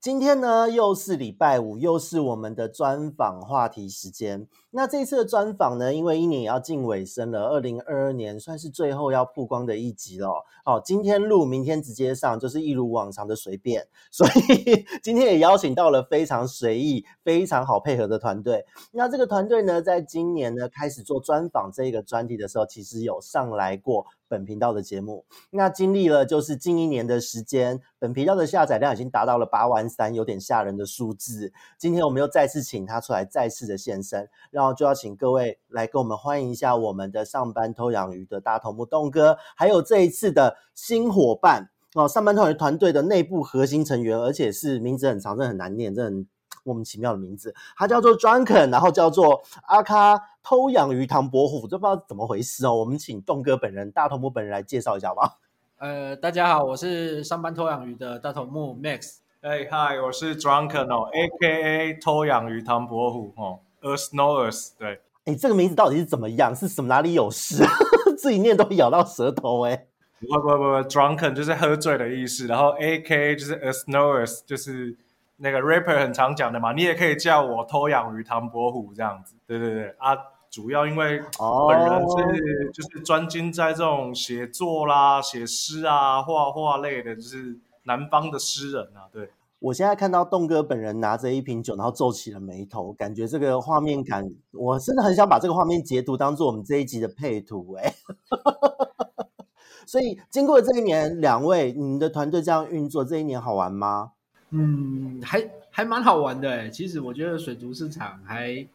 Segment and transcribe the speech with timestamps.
[0.00, 4.46] 今天呢，又是礼拜五，又是我们的专访话题时间。
[4.70, 10.44] 那这次的专访呢，因为一年也要近尾声了，二零二二年算是最后要曝光的一集了。
[10.64, 13.88] 好，今天录，明天直接上，就是一如往常的随便。
[14.12, 18.64] 所以 今天也邀请到了非常随意、非常好配合的团队。
[18.92, 24.06] 那这个团队呢，在今年呢开始做专访这个专题的时候，其实有上来过。
[24.28, 31.52] 本频道的节目，那经历了就是近一年的时间，本频道的下载量已经达到了八万三，有点吓人的数字。
[31.78, 46.26] 今天我们又再次请他出来，再次的现身，然后就要请各位来跟我们欢迎一下我们的上班偷养鱼的大头目栋哥，还有这一次的新伙伴哦，上班偷养鱼团队的内部核心成员，而且是名字很长，真的很难念，真的很
[46.68, 52.74] 莫名其妙的名字，他叫做 Drunken，然后叫做阿卡偷养鱼唐伯虎，这不知道怎么回事哦。
[52.74, 55.38] 我们请栋哥本人、大头目本人来介绍一下吧。
[55.78, 59.20] 呃，大家好，我是上班偷养鱼的大头目 Max。
[59.40, 64.72] 哎嗨，我是 Drunken 哦，AKA 偷养鱼唐伯虎哦，Earth Knowers。
[64.78, 66.54] 对，哎，这个名字到底是怎么样？
[66.54, 67.64] 是什么哪里有事？
[68.18, 69.86] 自己念都咬到舌头哎。
[70.20, 74.98] 不不不不，Drunken 就是喝醉的意思，然后 AKA 就是 Earth Knowers 就是。
[75.40, 80.16] 那个 rapper 很常讲的嘛，你也可以叫我偷养鱼唐伯虎这样子，对对对啊，
[80.50, 81.20] 主要因为
[81.68, 82.72] 本人是、oh.
[82.72, 89.06] 就是专精在这种写作啦、写诗啊、画画类的，就是南方的诗人啊。
[89.12, 89.30] 对，
[89.60, 97.94] 我现在看到栋哥本人拿着一瓶酒，然后皱起了眉头，感觉这个画面感，我真的很想把这个画面截图当做我们这一集的配图哎。
[99.86, 104.12] 所以经过这一年，两位你们的团队这样运作，这一年好玩吗？
[104.50, 106.68] 嗯，还还蛮好玩的哎。
[106.68, 108.66] 其实我觉得水族市场还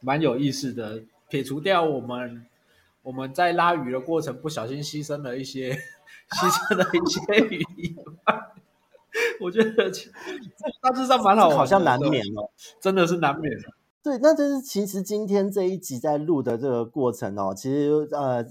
[0.00, 1.02] 蛮有意思的。
[1.28, 2.46] 撇除掉我们
[3.02, 5.74] 我们在拉鱼的过程不小心牺牲了一些
[6.30, 8.40] 牺牲了一些鱼以外，
[9.40, 9.90] 我觉得
[10.80, 12.48] 大致上蛮好玩，好像难免哦，
[12.80, 13.52] 真的是难免。
[14.04, 18.46] 对，那就是其实今天这一集在录的这个过程哦，其实呃，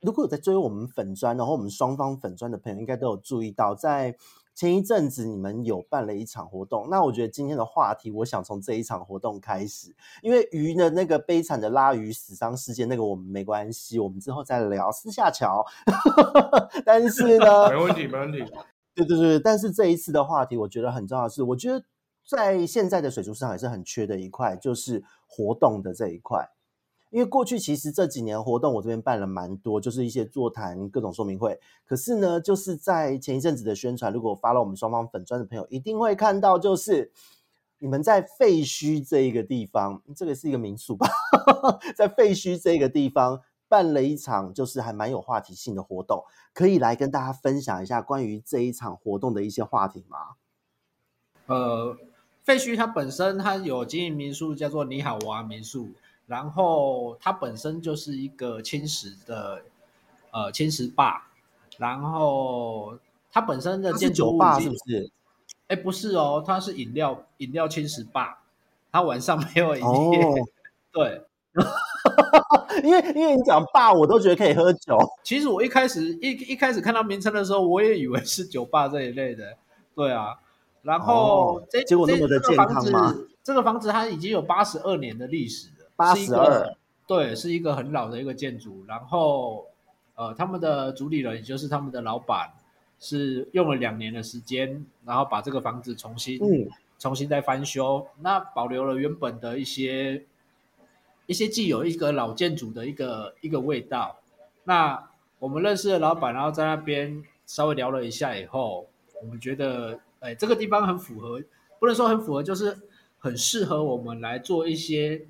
[0.00, 4.16] 如果有在追我们粉砖，然后我们双方粉砖的朋友应该都有注意到，在。
[4.56, 15.62] 前一阵子你们有办了一场活动，那我觉得今天的话题，我想从这一场活动开始，因为鱼的那个悲惨的拉鱼死伤事件，那个我们没关系，我们之后再聊，私下瞧。
[16.86, 18.38] 但是呢， 没问题，没问题。
[18.96, 21.84] 对对对，但是这一次的话题，我觉得很重要的是，我觉得
[22.26, 26.48] 在现在的水族市场也是很缺的一块，就是活动的这一块。
[27.10, 31.58] 因为过去其实这几年活动我这边办了蛮多，就是一些座谈、各种说明会。
[31.84, 37.12] 可是呢，就是在前一阵子的宣传，如果发了我们双方粉砖的朋友，一定会看到，就是
[37.78, 41.08] 你们在废墟这一个地方，这个是一个民宿吧，
[41.96, 50.18] 在废墟这个地方办了一场，就是还蛮有话题性的活动，可以来跟大家分享一下关于这一场活动的一些话题吗？
[51.46, 51.96] 呃，
[52.42, 55.90] 废墟它本身它有经营民宿，叫做你好娃民宿。
[56.26, 59.62] 然后它本身就是一个轻食的，
[60.32, 61.30] 呃，轻食吧。
[61.78, 62.98] 然后
[63.30, 65.10] 它本身的建筑物是不是？
[65.68, 68.42] 哎，不是哦，它是饮料饮料轻食吧。
[68.90, 69.82] 它晚上没有营
[70.12, 70.22] 业。
[70.22, 70.34] 哦、
[70.90, 71.22] 对，
[72.82, 74.98] 因为因为你讲吧，我都觉得可以喝酒。
[75.22, 79.56] 其实我一开始一一开始看到名称的时候，我也以为是酒吧这一类的。
[79.94, 80.38] 对啊，
[80.82, 83.14] 然后、哦、这结果那么的健康吗？
[83.44, 85.68] 这个房子它已经有八十二年的历史。
[85.96, 86.76] 八十二，
[87.06, 88.84] 对，是一个很老的一个建筑。
[88.86, 89.66] 然后，
[90.14, 92.52] 呃，他们的主理人也就是他们的老板，
[93.00, 96.68] 是用了两年的时间，然后把这个房子重新、嗯、
[96.98, 100.22] 重新再翻修，那保留了原本的一些
[101.26, 104.16] 一些既有一个老建筑的一个一个味道。
[104.64, 108.86] 那我们认识的老板，然后在那边稍微聊了一下以后，
[109.22, 111.40] 我们觉得，哎，这个地方很符合，
[111.78, 112.76] 不能说很符合，就是
[113.18, 115.24] 很适合我们来做一些。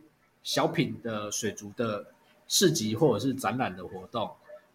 [0.47, 2.07] 小品的水族的
[2.47, 4.31] 市集或者是展览的活动，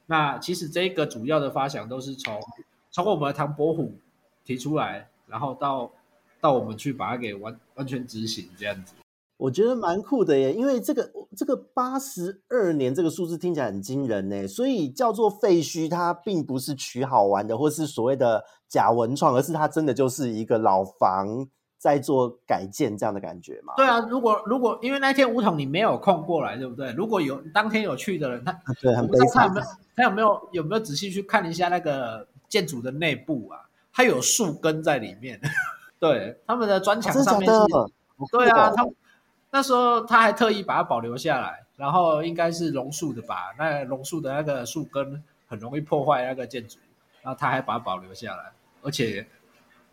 [0.06, 2.38] 那其实这个主要的发想都是从
[2.92, 3.94] 从我们的唐伯虎
[4.44, 5.90] 提出来，然后到
[6.42, 8.96] 到我们去把它给完完全执行这样子。
[9.38, 21.48] 我觉得蛮酷的耶，因为这个这个八十二年这个数字听起来很惊人呢，所以叫做废墟，它并不是取好玩的，或是所谓的假文创，而是它真的就是一个老房
[21.82, 23.74] 在做改建这样的感觉嘛？
[23.76, 26.92] 对啊，如果如果因为那天吴统你没有空过来，对不对？
[26.92, 29.48] 如果有当天有去的人，他对，很悲惨。
[29.48, 33.66] 他有没有他有没有有没有仔细去看一下那个建筑的内部啊？
[33.92, 35.42] 它有树根在里面。
[36.00, 37.50] 对，他们的砖墙上面
[38.32, 38.88] 对啊，他
[39.50, 43.56] 那时候他还特意把它保留下来，然后应该是榕树的吧？
[43.58, 46.78] 那榕树的那个树根很容易破坏那个建筑，
[47.24, 48.52] 然后他还把它保留下来，
[48.84, 49.26] 而且。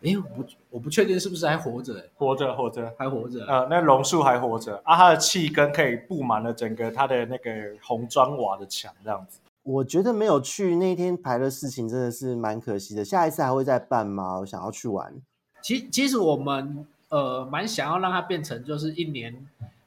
[0.01, 3.45] 哎，我不，我不确定是不是还活着，活着，活着，还活着。
[3.45, 7.51] 呃，那榕树还活着啊，它的气根可以布满了整个它的那个
[7.83, 9.41] 红砖瓦的墙，这样子。
[9.63, 13.03] 我觉得没有去那天排的事情真的是蛮可惜的。
[13.03, 14.39] 下一次还会再办吗？
[14.39, 15.13] 我想要去玩。
[15.61, 19.45] 其其实我们呃蛮想要让它变成就是一年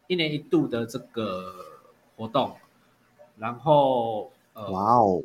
[0.08, 1.54] 一年一度的这个
[2.18, 2.52] 活动，
[3.38, 5.22] 然后呃，哇哦，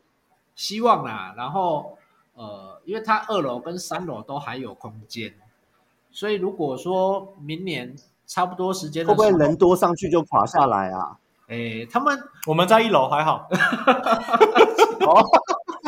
[0.56, 1.97] 希望啦，然后。
[2.38, 5.34] 呃，因为它二楼跟三楼都还有空间，
[6.12, 7.96] 所以如果说明年
[8.28, 11.18] 差不多时间的时，会不会人多上去就垮下来啊？
[11.48, 13.48] 哎，他们我们在一楼还好，
[15.02, 15.26] 哦，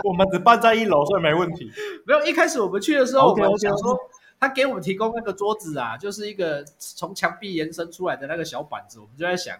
[0.04, 1.72] 我们只办在一楼，所以没问题。
[2.08, 3.96] 没有，一开始我们去的时候，我们想说
[4.40, 9.56] 他给我们提供那个桌子啊，就是一个从墙壁延伸出来的那个小板子，我们就在想，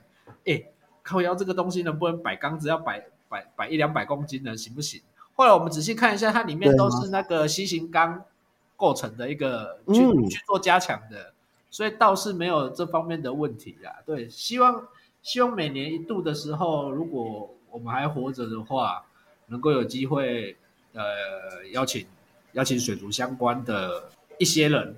[0.46, 0.72] 诶，
[1.04, 5.02] 靠腰这个东西能不能摆缸子，要摆摆摆一两百公斤呢，行不行？
[5.40, 8.26] 后来我们仔细看一下，它里面都是那个新型钢
[8.76, 11.34] 构成的一个去、嗯、去做加强的，
[11.70, 14.04] 所以倒是没有这方面的问题啊。
[14.06, 14.86] 对，希望
[15.22, 19.06] 希望每年一度的时候，如果我们还活着的话，
[19.48, 20.58] 能够有机会
[20.92, 22.06] 呃邀请
[22.52, 24.10] 邀请水族相关的
[24.40, 24.98] 一些人，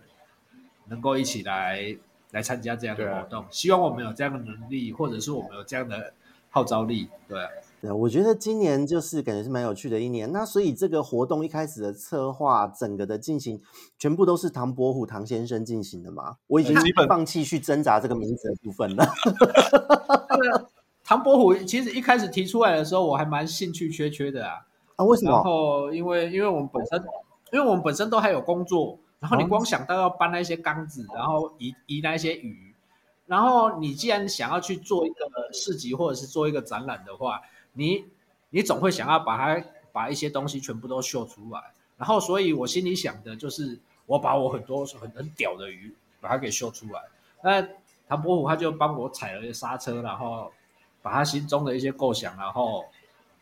[0.87, 1.95] 能够一起来
[2.31, 3.45] 来参加这样的活动。
[3.51, 6.11] 希望我们有这样的能力，或者是我们有这样的
[6.49, 7.47] 号召力，对。
[7.81, 10.31] 对，我觉得今年就是感觉是蛮有趣的一年。
[10.31, 13.59] 那所以这个活动一开始的策划，整个的进行，
[13.97, 16.37] 全部都是唐伯虎唐先生进行的吗？
[16.45, 19.03] 我已经放弃去挣扎这个名字的部分了。
[21.03, 24.59] 唐伯虎其实一开始提出来的时候，我还蛮兴趣缺缺的啊。
[24.97, 25.31] 啊，为什么？
[25.31, 27.03] 然后因为因为我们本身，
[27.51, 32.75] 因为我们本身都还有工作，然后你光想到要搬那些缸子，然后移移那些鱼，
[33.25, 37.41] 然后你既然想要去做一个市集或者是做一个展览的话。
[37.73, 38.05] 你
[38.49, 47.01] 你总会想要把它把一些东西全部都秀出来，然后所以我心里想的就是我把我很多很很屌的鱼把它给秀出来。
[47.41, 47.65] 那
[48.07, 50.51] 唐伯虎他就帮我踩了一个刹车，然后
[51.01, 52.85] 把他心中的一些构想，然后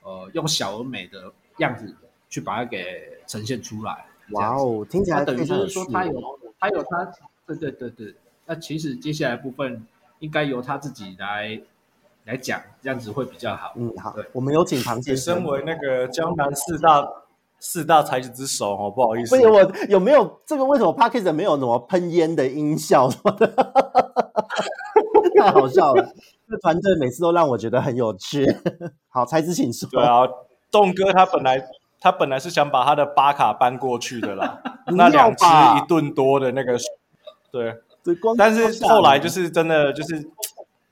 [0.03, 1.95] 呃用小而美的样子
[2.29, 4.05] 去把它给呈现出来。
[4.31, 7.11] 哇哦，听起来等于就是说他有他有他
[7.47, 8.13] 对对对对。
[8.45, 9.85] 那其实接下来部分
[10.19, 11.59] 应该由他自己来。
[12.29, 13.73] 来讲这样子会比较好。
[13.75, 15.35] 嗯，好，我们有请唐先生。
[15.35, 17.09] 身为那个江南四大
[17.59, 19.35] 四大才子之首哦，不好意思。
[19.35, 19.59] 不是我
[19.89, 20.63] 有没有这个？
[20.63, 23.47] 为什么 Podcast 没有什么喷烟的音效什么的？
[25.39, 26.13] 太好笑了！
[26.47, 28.55] 这团队每次都让我觉得很有趣。
[29.09, 29.89] 好，才子请说。
[29.89, 30.27] 对啊，
[30.69, 31.67] 栋哥他本来
[31.99, 34.61] 他本来是想把他的巴卡搬过去的啦，
[34.95, 36.77] 那两只一吨多的那个，
[37.51, 37.75] 对，
[38.37, 40.29] 但是后来就是真的就是。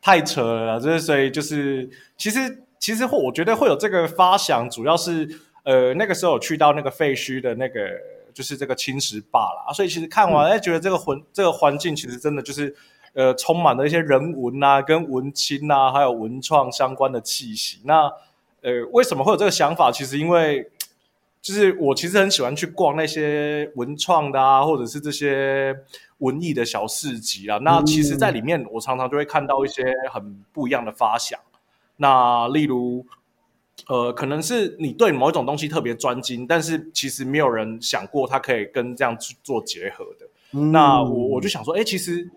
[0.08, 5.28] 太扯了，就是所以就是其实其实会我觉得会有这个发想，主要是
[5.64, 7.90] 呃那个时候有去到那个废墟的那个
[8.34, 12.74] 就是这个青石坝啦，所以其实看完哎、嗯、觉得这个环这个环境其实真的就是
[13.16, 17.82] 呃充满了一些人文啊跟文青啊还有文创相关的气息。
[17.84, 18.10] 那
[18.62, 19.92] 呃为什么会有这个想法？
[19.92, 20.72] 其实因为
[21.42, 25.76] 就是我其实很喜欢去逛那些文创的啊，或者是这些。
[26.20, 31.40] 文艺的小市集啊，那其实，在里面我常常就会看到一些很不一样的发想。
[31.40, 31.54] 嗯、
[31.98, 33.06] 那例如，
[33.88, 40.26] 呃，可能是你对某一种东西特别专精，但是其实没有人想过它可以跟这样去做结合的。
[40.54, 42.28] 嗯、那我我就想说，哎，其实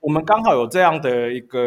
[0.00, 1.58] 我们刚好有这样的一个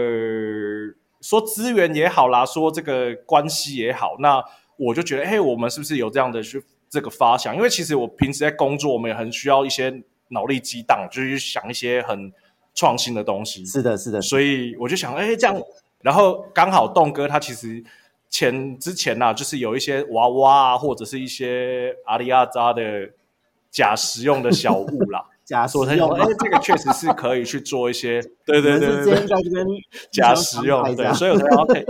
[1.22, 4.40] 说资源也好啦，说这个关系也好，那
[4.78, 7.56] 我就觉得，哎，我们是不是有这样的去这个发想？
[7.56, 10.04] 因为其实我平时在工作，我们也很需要一些。
[10.30, 12.34] 脑力激荡，就是想一些很
[12.74, 13.64] 创新的东西。
[13.68, 14.20] 是的，是的。
[14.20, 15.56] 所以我就想，哎，这样，
[16.02, 17.84] 然后刚好栋哥他其实
[18.32, 22.82] 前之前呐、啊，就是有一些娃娃啊，或者是一些阿里亚扎的
[23.70, 25.24] 假实用的小物啦。
[25.46, 28.20] 假实用，哎，这个确实是可以去做一些。
[28.44, 29.28] 对对对对对。
[30.12, 31.14] 假实用，对。
[31.14, 31.86] 所以 OK，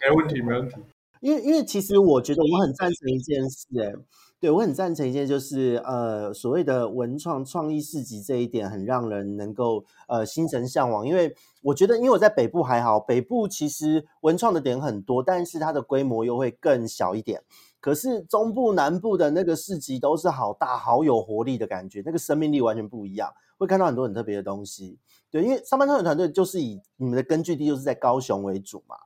[0.00, 0.76] 没问题，没问题。
[1.20, 3.92] 因为因为其实我觉得我很赞成一件事，哎。
[4.40, 11.06] 对，我很赞成一件，就是呃，所谓的文创创意市集这一点，很让人能够呃心神向往。
[11.06, 17.42] 因为我觉得，因为我在北部还好，北部其实文创的点很多，但是它的规模又会更小一点。
[17.80, 24.98] 可是中部南部的那个市集都是好大、好有活力的感觉，那个生命力完全不一样，会看到很多很特别的东西。
[25.30, 28.96] 对，因为上班特团队就是以你们的根据地就是在高雄为主嘛，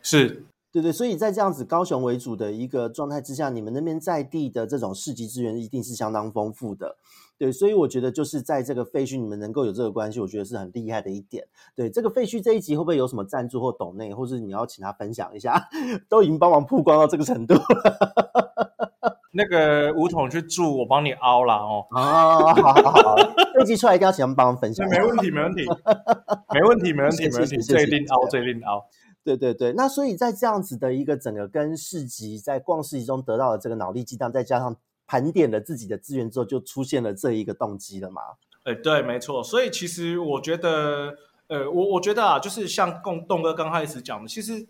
[0.00, 0.42] 是。
[0.72, 6.96] 对对，所以在这样子高雄为主的一个状态之下，你们那边在地的这种市集资源一定是相当丰富的。
[7.36, 11.44] 对，所以我觉得就是在这个废墟你们能够有这个关系，我觉得是很厉害的一点。
[11.74, 15.68] 对，这个废墟这一集会不会有什么赞助或抖内，或是你要请他分享一下？
[16.08, 17.62] 都已经帮忙曝光到这个程度了。
[19.32, 21.86] 那个吴统去住，我帮你凹了哦。
[21.90, 23.16] 啊，好好好，
[23.54, 24.86] 这集出来一定要请他们帮忙分享。
[24.88, 25.64] 没问题，没问题，
[26.52, 28.84] 没问题，没问题，没问题，最另凹，最另凹。
[29.22, 34.74] 对对对，那所以在这样子的一个整个跟市集在逛市集中得到的这个脑力激荡，再加上
[35.06, 38.22] 盘点了自己的资源之后，就出现了这一个动机了嘛？
[38.64, 39.42] 哎，对，没错。
[39.42, 41.14] 所以其实我觉得，
[41.48, 44.66] 呃，我我觉得啊，就是像共栋哥刚开始讲的，其实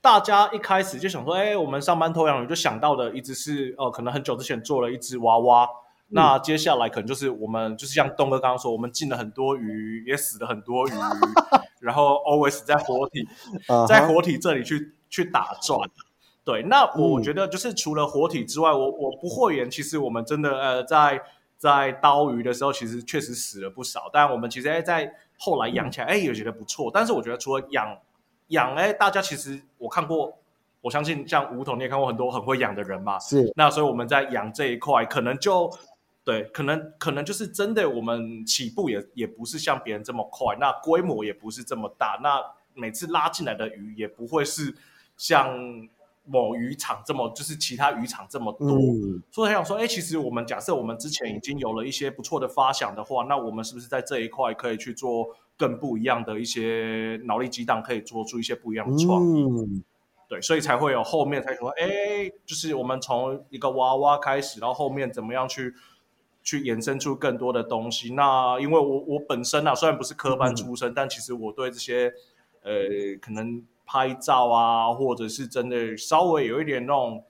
[0.00, 5.68] 大家一开始就想说，哎，我们上班偷养鱼就想到的一直是哦、呃，可能很久之前做了一只娃娃。
[6.08, 10.92] 那接下来可能就是我们就是像东哥刚刚说，我们进了很多鱼，也死了很多鱼，
[11.84, 13.28] 然后 always 在活体，
[13.86, 15.78] 在活体这里去去打转。
[16.42, 21.20] 对，那我觉得就是除了活体之外，我我不会言，其实我们真的呃在
[21.58, 24.10] 在刀鱼的时候，其实确实死了不少。
[24.12, 26.90] 但我们其实哎在后来养起来，哎也觉得不错。
[26.92, 27.98] 但是我觉得除了养
[28.48, 30.38] 养哎，大家其实我看过，
[30.80, 33.18] 我相信像吴桐你也看过很多很会养的人嘛。
[33.18, 33.52] 是。
[33.56, 35.70] 那所以我们在养这一块，可能就。
[36.24, 44.74] 对，可能可能就是真的，我们起步也也不是像别人这么快，那规模也不是这么大，那每次拉进来的鱼也不会是
[45.18, 45.54] 像
[46.24, 48.70] 某渔场这么，就是其他渔场这么多。
[48.70, 55.28] 嗯、所以想说，哎，其实我们假设我们之前已经有了一些不错的发想的话，那我们是不是在这一块可以去做
[55.58, 59.42] 更不一样的一些脑力激荡，可以做出一些不一样的创意？
[59.42, 59.84] 嗯、
[60.26, 61.86] 对，所以才会有后面才说，哎，
[62.46, 65.74] 就是我们从一个娃娃开始，然后后面怎么样去。
[66.44, 68.12] 去衍生出更多的东西。
[68.12, 72.12] 那因为我我本身啊，虽然不是科班出身，嗯、但其实我对这些
[72.62, 72.72] 呃，
[73.20, 77.24] 可能拍照啊，或者是真的稍微有一点那种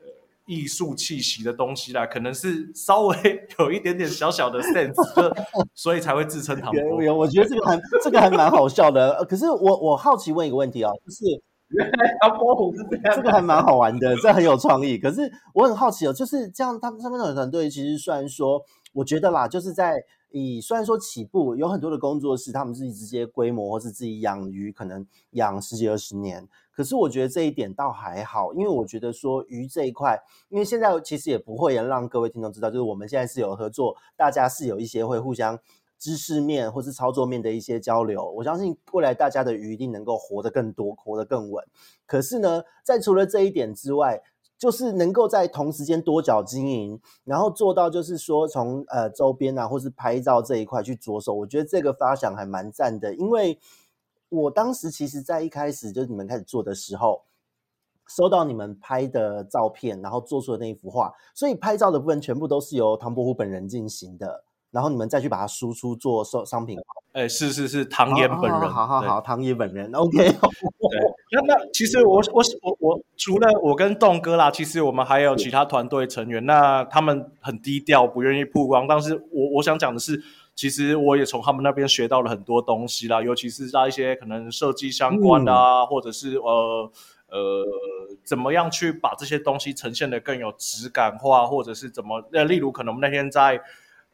[0.00, 0.06] 呃
[0.46, 4.94] 艺术气息的东西啦，可能是稍微有一点点小小的 sense，
[5.74, 7.18] 所以才会自称唐伯虎。
[7.18, 9.24] 我觉得这个还这个还蛮好笑的。
[9.26, 11.42] 可是我我好奇问一个问题啊，就是。
[12.20, 14.98] 唐伯虎是这样，这个还蛮好玩的，这很有创意。
[14.98, 26.46] 可是我很好奇哦，就是这样，他们上面的团队其实虽然说，我觉得啦，就是在以虽然说起步有很多的工作室，他们自己直接规模或是自己养鱼，可能养十几二十年。
[26.70, 35.58] 可是我觉得这一点倒还好，因为我觉得说鱼这一块，因为现在其实也不会让各位听众知道，就是我们现在是有合作，大家是有一些会互相。
[35.98, 41.64] 知识面或是操作面的一些交流，我相信未来大家的鱼一定能够活得更多，活得更稳。
[42.06, 44.22] 可是呢，在除了这一点之外，
[44.56, 53.14] 就是能够在同时间多角经营，然后做到就是说从呃周边啊或是拍照这一块去着手，我觉得这个发想还蛮赞的。
[53.14, 53.58] 因为
[54.28, 57.22] 我当时其实在一开始就是你们开始做的时候，
[58.06, 64.44] 收到你们拍的照片，然后做出的那一幅画，所以拍照的部分全部都是由唐伯虎本人进行的。
[64.74, 66.76] 然后你们再去把它输出做商商品，
[67.12, 70.18] 哎，是是是，唐嫣本人，好好好，唐嫣本人，OK。
[70.18, 70.34] 对，
[71.30, 78.88] 那那其实我我我我除了我跟栋哥啦，其实我们还有其他团队成员，那他们很低调，不愿意曝光。
[78.88, 80.20] 但是我我想讲的是，
[80.56, 86.90] 其实我也从他们那边学到了很多东西啦，尤其是在一些可能设计相关的啊，或者是呃
[87.28, 87.64] 呃，
[88.24, 93.60] 怎么样去把这些东西呈现的更有质感化，或者是怎么呃，例如可能我们那天在。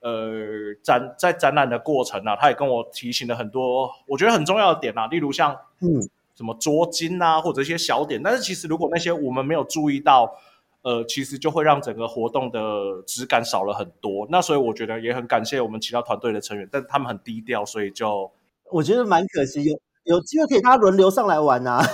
[0.00, 6.00] 呃，展在展览的过程啊，他也跟我提醒了很多我觉得很重要的点啊，例如像嗯
[6.34, 8.22] 什么捉金啊，或者一些小点。
[8.22, 10.34] 但是其实如果那些我们没有注意到，
[10.80, 12.60] 呃，其实就会让整个活动的
[13.06, 14.26] 质感少了很多。
[14.30, 18.30] 那所以我觉得也很感谢我们其他团队的成员，但他们很低调，所以就
[18.70, 19.62] 我觉得蛮可惜。
[19.64, 21.84] 有有机会可以大家轮流上来玩啊。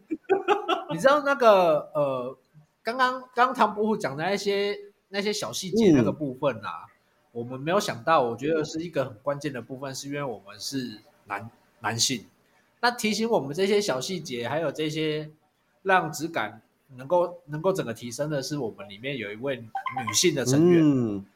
[0.90, 2.38] 你知道那个呃，
[2.82, 4.74] 刚刚刚唐伯虎讲的那些
[5.10, 6.86] 那些小细节那个部分啊。
[6.88, 6.95] 嗯
[7.36, 11.50] 我们没有想到，我觉得是一个很关键的部分，是因为我们是男
[11.80, 12.24] 男性。
[12.80, 15.30] 那提醒我们这些小细节，还有这些
[15.82, 16.62] 让质感
[16.96, 20.80] 能够能够整个提升的是，我们里面有一位女性的成员。
[20.82, 21.26] 嗯、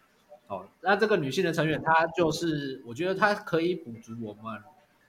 [0.46, 4.58] 哦，那这个女性的成员，她就是我觉得她可以补足我们。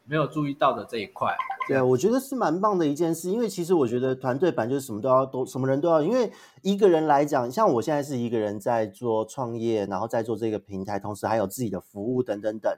[0.05, 1.33] 没有注意到的这一块，
[1.67, 3.29] 对，我觉得是蛮棒的一件事。
[3.29, 6.01] 因为其实我觉得团队版就是什么都要，都什么人都要。
[6.01, 6.31] 因为
[6.61, 12.73] 一个人来讲，像我现在是一个人在做创业，然后在做这个平台，同时还有自己的服务等等等。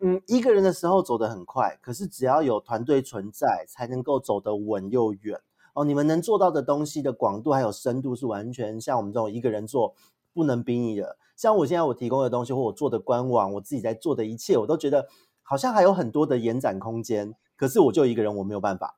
[0.00, 5.38] 嗯，一个人的时候走得很快，可是只要有团队存在，才能够走得稳又远。
[5.74, 9.94] 哦，你们能做到的东西的广度还有深度是完全像我们这种一个人做
[10.32, 11.16] 不能比拟的。
[11.36, 15.08] 像我现在我提供的东西或我做的官网，我自己在做的一切，我都觉得
[15.52, 17.34] 好像还有很多的延展空间。
[17.56, 18.96] 可是我就一个人，我没有办法。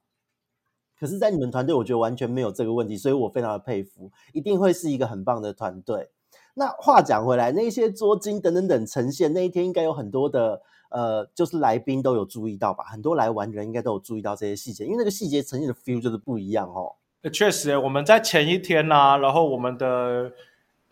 [0.97, 6.11] 可是，在你们团队，我觉得完全没有这个问题，所以我非常的佩服，一定会是一个很棒的团队。
[6.55, 12.85] 那话讲回来，那些桌巾等等等呈现那一天，应该有很多的呃，就是来宾都有注意到吧？
[12.85, 16.95] 很多来玩的人应该都有注意到这些细节，因为那个细节呈现的 feel 就是不一样哦。
[17.33, 20.31] 确实，我们在前一天呢、然后我们的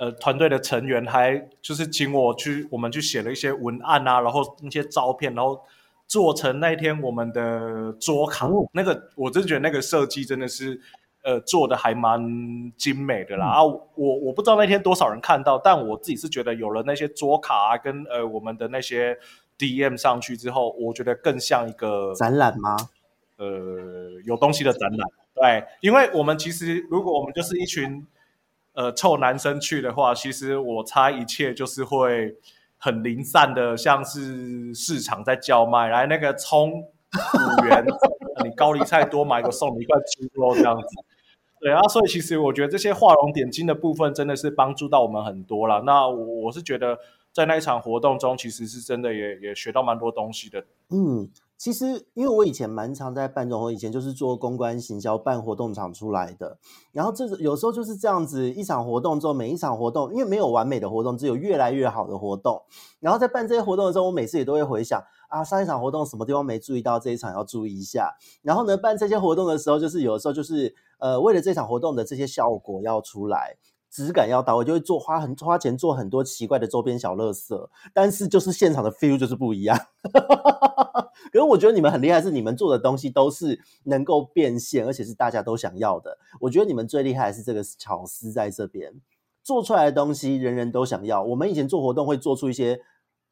[0.02, 5.62] 呃团队的成员还就是请我去，我们去写了一些文案啊，然后那些照片，然后。
[6.08, 10.78] 做成那天我们的桌卡，哦、那个我真觉得那个设计真的是，
[11.22, 12.20] 呃，做的还蛮
[12.76, 13.46] 精美的啦。
[13.46, 19.16] 嗯、啊，我我不知道那天多少人看到，但我自己是觉得有了那些桌卡啊，跟呃我们的那些
[19.56, 22.76] DM 上去之后，我觉得更像一个展览吗？
[23.38, 25.08] 呃，有东西的展览。
[25.34, 28.06] 对，因为我们其实如果我们就是一群
[28.74, 32.36] 呃臭男生去的话，其实我猜一切就是会。
[32.84, 37.84] 很零散的，像是市场在叫卖，来那个葱五元，
[38.42, 40.86] 你高丽菜多买个送你一块猪肉这样子。
[41.60, 45.82] 对啊，所以其实我觉得这些画龙点睛的部分真的是帮助到我们很多了。
[45.86, 46.98] 那我我是觉得
[47.30, 50.64] 在那一场活动中，其实是真的也也学到蛮多东西的。
[50.90, 51.30] 嗯。
[51.62, 56.58] 其实，因为我以前蛮常在办这种，以前就是做公关行销、办活动场出来的。
[56.90, 62.60] 然后这有时候就是这样子，一场活动之后，每一场活动，因为没有完美的活动，只有越来越好的活动。
[62.98, 68.10] 然后在办这些活动的时候，我每次也都会回想啊，上一场活动什么地方没注意到，这一场要注意一下。
[68.42, 73.56] 然后呢，办这些活动的时候，就是有时候就是呃，为了这场活动的这些效果要出来。
[73.92, 79.78] 质感要到位，就会做花很花钱做很多奇怪的周边小乐色，但是就是现场的 feel 就是不一样。
[81.30, 86.16] 可是我觉得你们很厉害，是你们做的东西都是能够变现，而且是大家都想要的。
[86.40, 88.94] 我觉得你们最厉害是这个巧思在这边
[89.42, 91.22] 做出来的东西，人人都想要。
[91.22, 92.80] 我们以前做活动会做出一些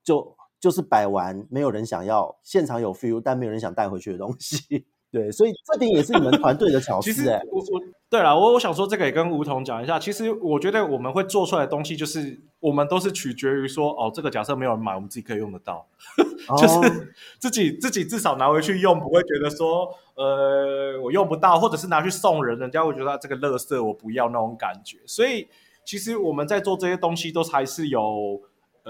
[0.05, 4.87] 就就是摆完没有人想要，现场有 feel 但没有人想带回去的东西。
[5.13, 7.13] 对，所以这点也是你们团队的巧思。
[7.13, 9.99] 其实我我对了，我我想说这个也跟吴桐讲一下。
[9.99, 15.85] 其实我觉得我们会做出来的东西，就是我们都是取决于说，哦，这个假设没有人买，我们自己可以用得到，
[16.57, 24.99] 就是自己自己至少拿回去用，不会觉得说，呃，我用不到，或者是拿去送人，人家会觉得这个垃圾我不要那种感觉。
[25.07, 25.49] 所以
[25.85, 28.41] 其实我们在做这些东西，都还是有。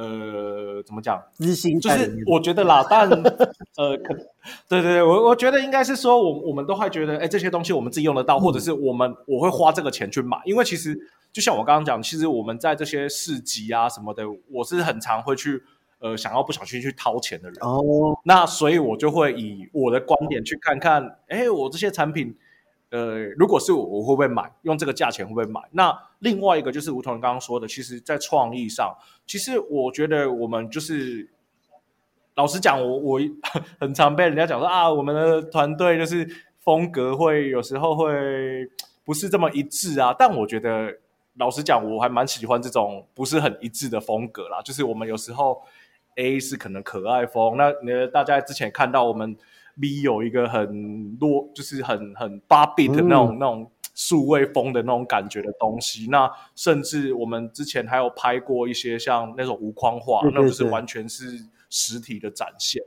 [0.00, 1.22] 呃，怎么讲？
[1.36, 4.14] 日新就是我觉得啦， 但呃，可
[4.66, 10.98] 对对对，我我觉得应该是说，我我们都会觉得，哎，这些东西我们自己用得到，嗯、或者是我们我会花这个钱去买，因为其实
[11.32, 15.62] 就像我刚刚讲，其实我们在这些市集啊什么的，我是很常会去
[15.98, 22.34] 呃想要不小心去掏钱的人哦，那所以我就会以我的观点去看看，哎，我这些产品。
[22.90, 24.53] 呃，如果是我，我会不会买？
[24.62, 25.61] 用这个价钱会不会买？
[25.70, 28.92] 那另外一个就是吴桐刚刚说的，其实，在创意上，
[29.26, 31.31] 其实我觉得我们就是，
[32.35, 33.20] 老实讲，我我
[33.79, 38.68] 很常被人家讲说啊，我们的团队就是风格会有时候会
[39.05, 40.12] 不是这么一致啊。
[40.18, 40.92] 但我觉得，
[41.35, 44.61] 老实讲，我还蛮喜欢这种不是很一致的风格啦。
[44.62, 45.62] 就是我们有时候
[46.16, 49.37] A 是可能可爱风，那呃，大家之前看到我们。
[49.78, 56.06] B 有一个很多，就是很很八 bit 的那种、嗯、那种数位风的那种感觉的东西。
[56.11, 62.83] 那甚至我们之前还有拍过一些像那种无框画，对对对，那就是完全是实体的展现。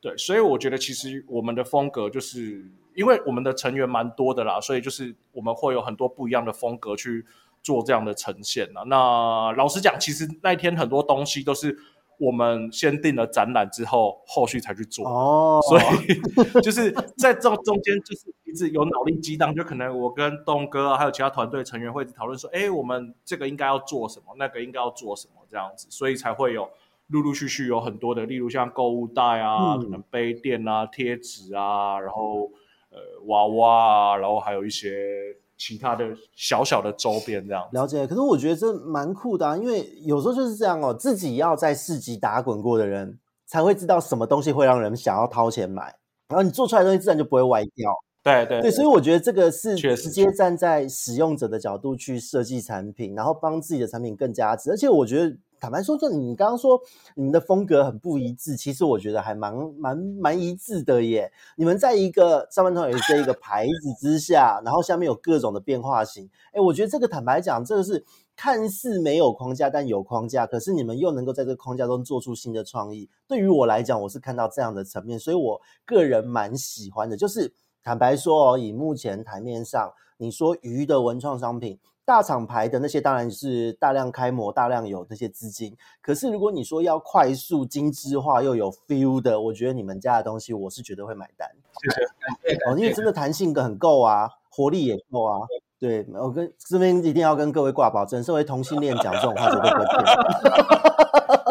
[0.00, 7.24] 对，所以我觉得其实我们的风格就是因为我们的成员蛮多的啦，所以就是我们会有很多不一样的风格去
[7.62, 8.82] 做这样的呈现啦。
[8.86, 11.78] 那老实讲，其实那一天很多东西都是。
[12.18, 15.06] 我们先定了展览之后，后续才去做。
[15.06, 16.20] 哦，所以
[16.62, 26.68] 就是在这中间，就是一直有脑力激荡，就可能我跟东哥啊，还有其他团队成员会讨论说，哎，我们这个应该要做什么，那个应该要做什么，这样子，所以才会有
[27.08, 32.50] 陆陆续续有很多的，例如像购物袋啊，嗯、可能杯垫啊、贴纸啊，然后
[32.90, 35.36] 呃娃娃啊，然后还有一些。
[35.56, 45.94] 其他的小小的周边这样了解，可是我觉得这蛮酷的啊，因为有时候就是这样哦，自己要在市集打滚过的人才会知道什么东西会让人想要掏钱买，
[46.28, 47.92] 然后你做出来的东西自然就不会歪掉。
[48.22, 55.36] 对对对，所以我觉得这个是直接站在使用者的角度去设计产品，然后帮自己的产品更加值，而且我觉得。
[55.64, 56.78] 坦白说，就你刚刚说
[57.14, 61.32] 你们的风格很不一致，其实我觉得还蛮蛮蛮一致的耶。
[61.56, 66.28] 你们在一个上半团有这一个牌子之下，然后下面有各种的变化型。
[66.52, 68.04] 哎，我觉得这个坦白讲，这个是
[68.36, 73.08] 看似没有框架，但有框架，可是你们又能够在这个框架中做出新的创意。
[73.26, 77.16] 对于我来讲，我是看到这样的层面，所以我个人蛮喜欢的。
[77.16, 85.76] 就是坦白说哦，以目前台面上你说鱼的文创商品，大厂牌的那些当然是大量开模、大量有那些资金。
[86.02, 91.48] 可是如果你说要快速精致化又有 feel 的，我觉得你们家的东西我是绝对会买单。
[91.82, 92.54] 谢谢。
[92.66, 95.46] 哦，因为真的弹性的很够啊，活力也够啊。
[95.78, 100.04] 对，我跟这边一定要跟各位挂保证，身为同性恋讲这种话绝对不会骗。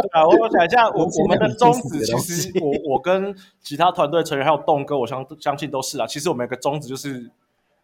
[0.01, 6.07] 对啊，我我想一下，我我们的宗旨其实，我我跟其他团队成员还有栋哥，我相相信都是啊。
[6.07, 7.29] 其实我们有个宗旨就是，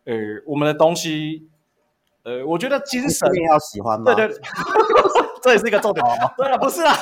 [0.06, 0.16] 呃，
[0.48, 1.48] 我们的东西，
[2.30, 4.14] 呃，我觉得精神要喜欢吗？
[4.14, 4.38] 对对，
[5.42, 6.06] 这也是一个重点。
[6.38, 6.96] 对啊，不是啊。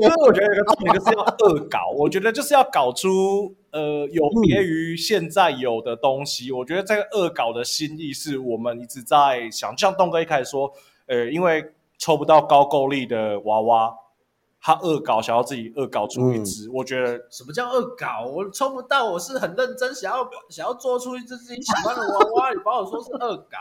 [0.00, 6.52] 因为 我觉得有个重点就是要恶搞，我觉得就是要搞出呃有别于现在有的东西。
[6.52, 10.70] 我觉得这个恶搞的心意是我们一直在想，像东哥一开始说，
[11.06, 11.64] 呃，因为
[11.98, 13.92] 抽不到高够力的娃娃，
[14.68, 16.68] 他恶搞想要自己恶搞出一只。
[16.70, 18.26] 我觉得什么叫恶搞？
[18.26, 23.56] 我抽不到，我是很认真想要 想要做出一只自己喜欢的娃娃，你把我说是恶搞？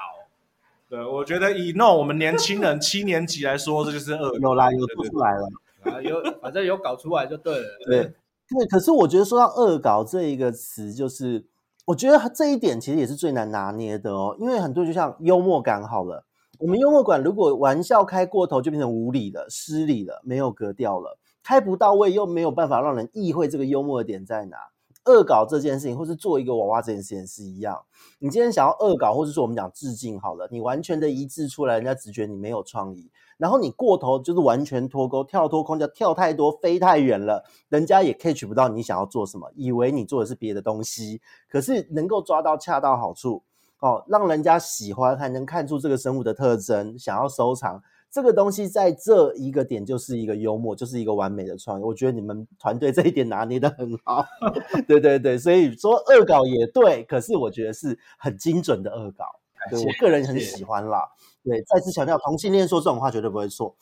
[0.89, 4.37] 对，我觉得以那种我们年轻人 七年级来说，这就是恶搞。
[4.37, 5.47] 有啦，有做出来了。
[5.83, 7.65] 啊，有，反正有搞出来就对了。
[7.85, 8.13] 对，
[8.49, 8.67] 对。
[8.69, 11.45] 可是我觉得说到恶搞这一个词，就是
[11.85, 14.35] 我觉得这一点其实也是最难拿捏的哦。
[14.37, 16.25] 因为很多就像幽默感好了，
[16.59, 24.57] 我们幽默馆如果玩笑开过头，就变成无理了、失礼了、没有格调了，开不到位又没有办法让人意会这个幽默的点在哪。
[25.05, 27.85] 恶搞这件事情，或是做一个娃娃这件事情是一样。
[28.19, 33.09] 你今天想要恶搞，或者说我们讲致敬好了，你完全的一致出来，人家只觉得你没有创意。
[33.37, 41.21] 然后你过头就是完全脱钩，跳脱框架，跳太多，飞太远了，人家也 catch 不到你想要做什么，以为你做的是别的东西。
[41.47, 43.43] 可是能够抓到恰到好处，
[43.79, 51.83] 哦，让人家喜欢，还能看出这个生物的特征，想要收藏这个东西，在这一个点就是一个幽默，就是一个完美的创意。
[51.83, 54.25] 我觉得你们团队这一点拿捏的很好，
[54.87, 59.25] 对对对，所以说恶搞也对，可是我觉得是很精准的恶搞，
[59.69, 61.03] 对，我个人很喜欢啦。
[61.43, 63.75] 对，再次强调，同性恋说这种话绝对不会错，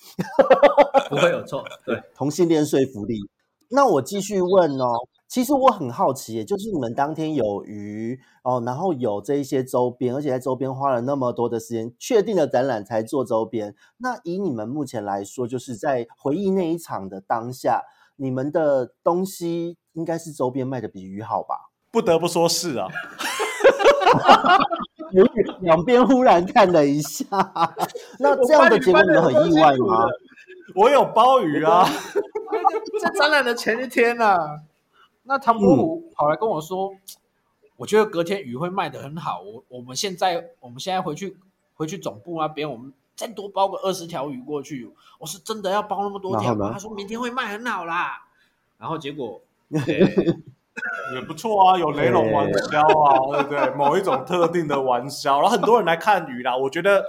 [1.10, 1.64] 不会有错。
[1.86, 3.20] 对， 同性恋说服力。
[3.70, 4.94] 那我继续问哦，
[5.28, 13.76] 其实我很好奇，就是你们当天有鱼哦，然后有这一些周边，而且在周边花了那么多的时间，确定了展览才做周边。
[13.98, 17.82] 那以你们目前来说，就是在回忆那一场的当下，
[18.18, 21.72] 你们的东西应该是周边卖的比鱼好吧？
[21.92, 22.88] 不得不说是啊。
[25.62, 27.26] 两边忽然看了一下，
[28.20, 30.06] 那这样的结果你们很意外吗？
[30.76, 31.88] 我 有鲍鱼啊，
[33.02, 34.38] 在展览的前一天啊，
[35.26, 37.00] 那唐伯虎跑来跟我说，嗯、
[37.76, 39.42] 我觉得隔天鱼会卖得很好。
[39.42, 41.36] 我我们现在我们现在回去
[41.76, 44.90] 回去总部那边，我们再多包个二十条鱼过去。
[45.20, 46.72] 我是真的要包那么多条吗？
[46.72, 48.26] 他说明天会卖很好啦。
[48.78, 49.42] 然后结果。
[51.16, 53.70] 也不错啊，有雷龙玩销啊，对不对？
[53.76, 56.56] 某一种特定的玩销，然后很多人来看鱼啦。
[56.56, 57.02] 我觉得，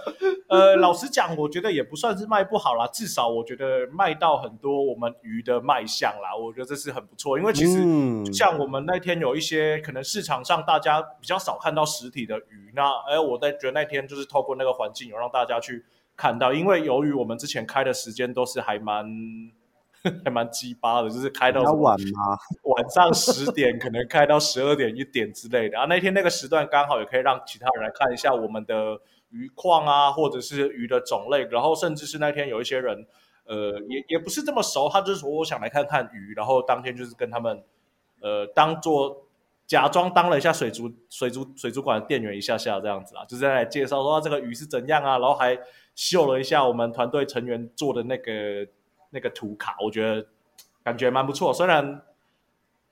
[0.48, 6.35] 呃，老实讲，我觉得也不算是卖不好啦，至少我觉得卖到很多我们鱼的卖相啦。
[6.37, 15.85] 我觉得这是很不错，因为其实像我们那天有一些可能市场上大家比较少看到实体的鱼，那哎，我在觉得那天就是透过那个环境，有让大家去
[16.16, 19.07] 看到，因为由于我们之前开的时间都是还蛮。
[20.24, 22.38] 还蛮鸡巴的，就是开到晚吗？
[22.64, 25.84] 晚上十点，可能开到十二点一点之类的啊。
[25.86, 31.44] 那天那个时段刚好也可以让其他人来看一下我们的鱼况啊，或者是鱼的种类。
[31.50, 33.06] 然后甚至是那天有一些人，
[33.46, 36.34] 呃，也也不是这么熟，他就是说我想来看看鱼。
[36.34, 37.62] 然后当天就是跟他们，
[38.20, 39.26] 呃，当做
[39.66, 45.58] 假装当了一下水族水族水族馆的店员一下下这样子啊，就是在来介绍说这个鱼是怎样啊，然后还
[45.94, 48.66] 秀了一下我们团队成员做的那个。
[49.16, 50.26] 那个图卡，我觉得
[50.85, 52.02] 感觉蛮不错，虽然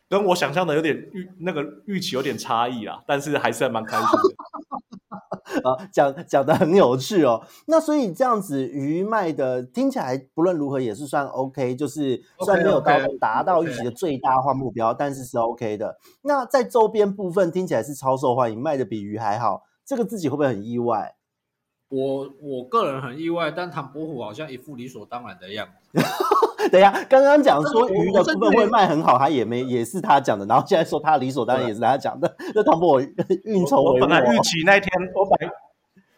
[0.08, 4.34] 跟我想象的有点预那个预期有点差异啦，但是还是蛮开心的。
[5.68, 7.44] 啊，讲讲的很有趣哦。
[7.66, 14.96] 那所以这样子鱼卖的听起来不论如何也是算 OK，就是虽然没有到达到预期的最大化目标，okay, okay.
[14.98, 15.98] 但是是 OK 的。
[16.22, 21.14] 那在周边部分听起来是超受欢迎，卖的比鱼还好，这个自己会不会很意外？
[21.88, 25.83] 我我个人很意外，但唐伯虎好像一副理所当然的样子。
[26.72, 32.36] 等一下，刚刚讲说鱼的部分会卖很好，他也没也是他讲的，然后现在说他理所当然也是他讲的。
[32.54, 33.94] 那唐伯我运筹帷幄。
[33.94, 35.54] 我本来预期那天，我本来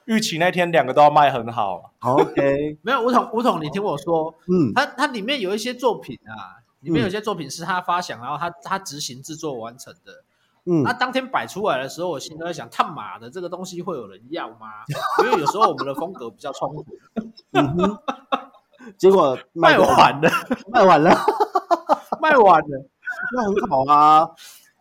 [0.06, 1.92] 预期那天两个都要卖很好。
[2.00, 10.22] OK， 没有吴桐，吴桐，你听我说，嗯，他他里面有一些作品啊，里面有些作品是他发想，然后他他执行制作完成的。
[10.64, 14.84] 嗯，那当天摆出来的时候，我心都在想，他妈的，这个东西会有人要吗？
[15.22, 16.84] 因为有时候我们的风格比较冲突。
[18.98, 20.30] 结果卖完了，
[20.68, 21.10] 卖完了，
[22.20, 22.88] 卖完了，
[23.34, 24.28] 那很好啊。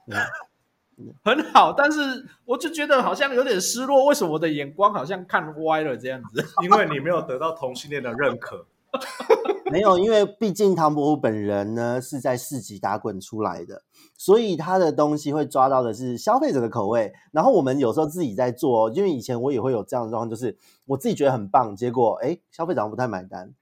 [1.25, 6.41] 很好，但是我就觉得好像有点失落，为什么我的眼光好像看歪了这样子？
[6.63, 8.65] 因为你没有得到同性恋的认可。
[9.69, 13.83] 没有，因为毕竟唐伯虎本人呢是在市集打滚出来的，
[14.17, 17.11] 所以他的东西会抓到的是消费者的口味。
[17.33, 23.53] 然后我们有时候自己在做，因为以前我也会有这样的状况，就是我自己觉得很棒，结果哎，消费者不太买单，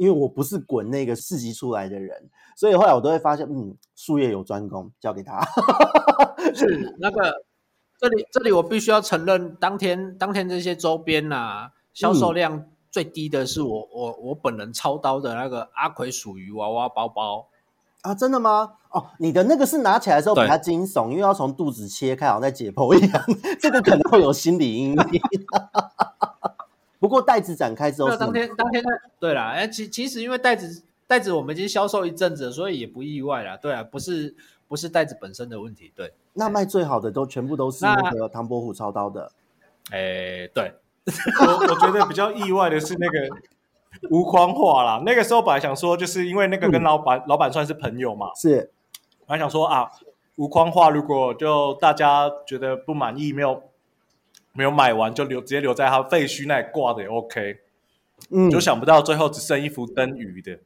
[0.00, 5.38] 因为我不是滚那个市集出来的人，所以后来我都会发现，嗯，术业有专攻，交给他。
[6.54, 7.44] 是 那个，
[7.98, 12.70] 这里这里我必须要承认，当天当天这些周边啊，销售量、嗯。
[12.90, 17.46] 最低的是我我我本人操刀的那个阿奎属于娃娃包包
[18.00, 18.72] 啊，真的吗？
[18.90, 23.22] 哦，你的那个是拿起来的时候比较惊悚，因为要从肚子切开，好像在解剖一样，
[23.60, 24.96] 这个可能会有心理阴影。
[27.00, 28.84] 不过袋子展开之后，当天当天
[29.18, 33.56] 对啦，哎，其其实因为袋子袋子我们已经销售一阵子了，所以也不意外啦。
[33.56, 34.36] 对啊，不是
[34.68, 36.12] 不是袋子本身的问题，对。
[36.34, 39.32] 那卖最好的都全部都是那个唐伯虎操刀的，
[39.90, 40.72] 哎，对。
[41.40, 43.18] 我我觉得比较意外的是那个
[44.10, 48.70] 无框画啦，那个时候本来想说，就是因为那个跟老板、嗯、老板算是朋友嘛，是，
[49.26, 49.90] 本来想说啊，
[50.36, 53.60] 无框画如果就大家觉得不满意，没有
[54.60, 57.56] 没有买完，就留直接留在他废墟那里挂的也 OK，
[58.28, 60.58] 嗯，就想不到最后只剩一幅灯鱼的。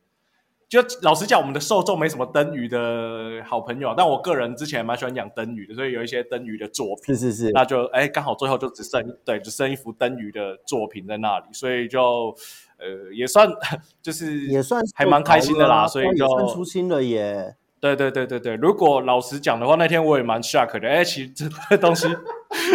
[0.68, 12.34] 就老实讲，我们的受众没什么灯鱼的好朋友，但我个人之前蛮喜欢养灯鱼的，所以有一些灯鱼的作品，是是是，那就哎，刚好最后就只剩 对，只剩一幅灯鱼的作品在那里，所以就
[12.78, 13.48] 呃也算
[14.02, 17.54] 就是也算还蛮开心的啦，所以就出清了耶。
[17.94, 22.08] 对对对对对，如果老实讲的话，那天我也蛮 shock 的，哎，其实这个东西，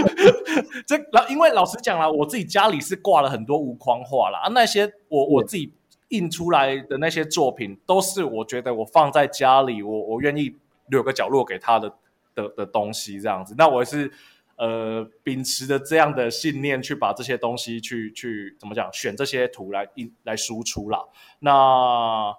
[0.85, 5.73] 这老因为老实讲啦，我自己家里是挂了很多无框画啦，啊，那些我我自己。
[6.09, 10.55] 印出来的那些作品，都是我觉得我放在家里，我我愿意
[10.87, 11.93] 留个角落给他的
[12.33, 13.53] 的的东西，这样子。
[13.55, 14.11] 那我是
[14.55, 20.99] 呃秉持着这样的信念去把这些东西去去怎么讲，选这些图来印来输出啦。
[21.41, 22.33] 那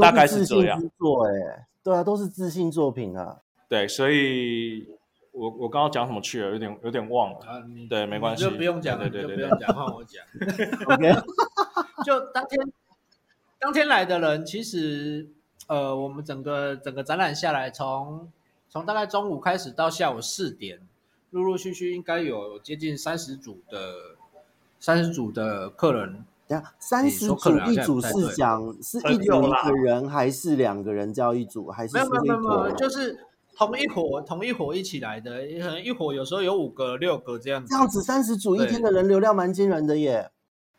[0.00, 0.82] 大概是这样。
[0.98, 3.40] 做哎，对啊，都是自信作品啊。
[3.68, 4.86] 对，所以
[5.32, 7.38] 我我刚刚讲什么去了，有点有点忘了。
[7.46, 10.24] 啊、对，没关系，就不用讲，对对对，不用讲，换我讲。
[10.94, 11.12] OK，
[12.04, 12.72] 就当天。
[13.58, 15.24] 当天来的人，其实，
[15.68, 18.28] 呃，我们整个整个展览下来，从
[18.68, 20.80] 从大概中午开始到下午四点，
[21.30, 24.16] 陆陆续续应该有接近三十组的
[24.80, 26.24] 三十组的客人。
[26.78, 33.16] 三十组一组是讲是一组一个人，还是两个人叫一组，还是没有没有没有，就是
[33.54, 37.68] 同一伙同一伙一起来的，可能一伙有时候有五个六个这样子。
[37.68, 40.30] 这样子三十组一天的人流量蛮惊人的耶。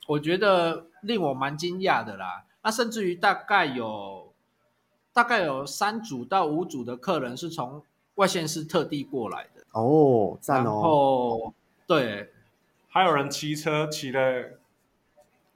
[0.07, 2.43] 我觉得令我蛮惊讶的啦。
[2.63, 4.33] 那甚至于大概有
[5.13, 7.81] 大概有三组到五组的客人是从
[8.15, 10.63] 外县市特地过来的哦，赞哦。
[10.63, 11.53] 然后
[11.85, 12.29] 对，
[12.89, 14.19] 还有人骑车骑了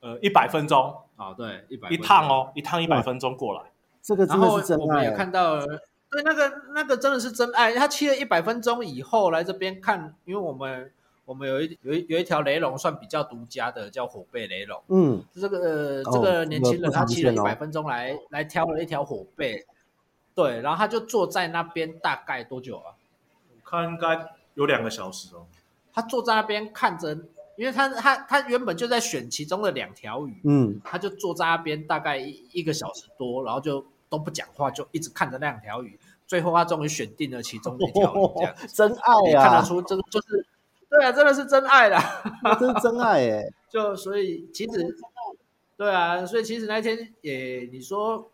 [0.02, 3.62] 呃一百分钟啊，对，一百一趟哦，一趟一百分钟过来，
[4.02, 4.82] 这个真的是真爱。
[4.82, 7.74] 我们也看到，对，那个那个真的是真爱。
[7.74, 10.92] 他骑了一百分钟以后来这边看，因为我们。
[11.28, 14.82] 我们有一有一有一条雷龙算比较独家的，叫火背雷龙。
[14.88, 19.66] 嗯，这个、呃、这个年轻人他骑了一百分钟来、哦、来挑了一条火背，
[20.34, 22.96] 对，然后他就坐在那边大概多久啊？
[23.52, 25.46] 我看应该有两个小时哦。
[25.92, 27.18] 他坐在那边看着，
[27.58, 39.50] 因为他他他原本就在选其中的两条鱼，嗯，他就坐在那边大概一一个小时多，然后就都不讲话，就一直看着那两条鱼，最后他终于选定了其中一条鱼，这样、哦、真爱啊！
[39.50, 40.46] 看得出这个就是。
[40.90, 42.02] 对啊，真的是真爱啦，
[42.58, 43.54] 这是真爱耶！
[43.70, 44.96] 就所以其实，
[45.76, 48.32] 对啊，所以其实那天也你说，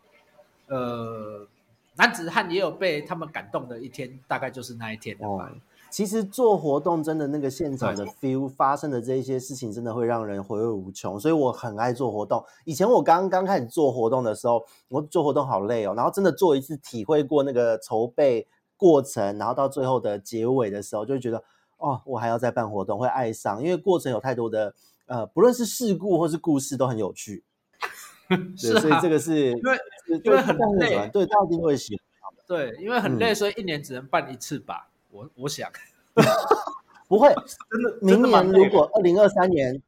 [0.68, 1.48] 呃，
[1.96, 5.50] 男子汉也有被他们感动的一天，大概就是那一天哦。
[5.94, 11.20] 其实做活动真的那个现场的 feel 发生的这一些事情，真的会让人回味无穷。
[11.20, 12.44] 所以我很爱做活动。
[12.66, 21.44] 以前我刚刚开始做活动的时候，我做活动好累哦，然后真的做一次，体会过那个筹备过程，然后到最后的结尾的时候，就会觉得。
[21.78, 24.74] 哦，我还要再办活动，会爱上，因为过程有太多的
[25.06, 27.44] 呃，不论是事故或是故事都很有趣。
[28.58, 29.78] 是、啊，所以这个是因为
[30.24, 32.34] 因为很累，对，大家一定会喜欢。
[32.48, 34.88] 对，因为很累，所以一年只能办一次吧。
[34.88, 35.70] 嗯、我我想
[37.08, 37.30] 不会，
[37.70, 37.98] 真的。
[38.02, 39.80] 明年如果二零二三年，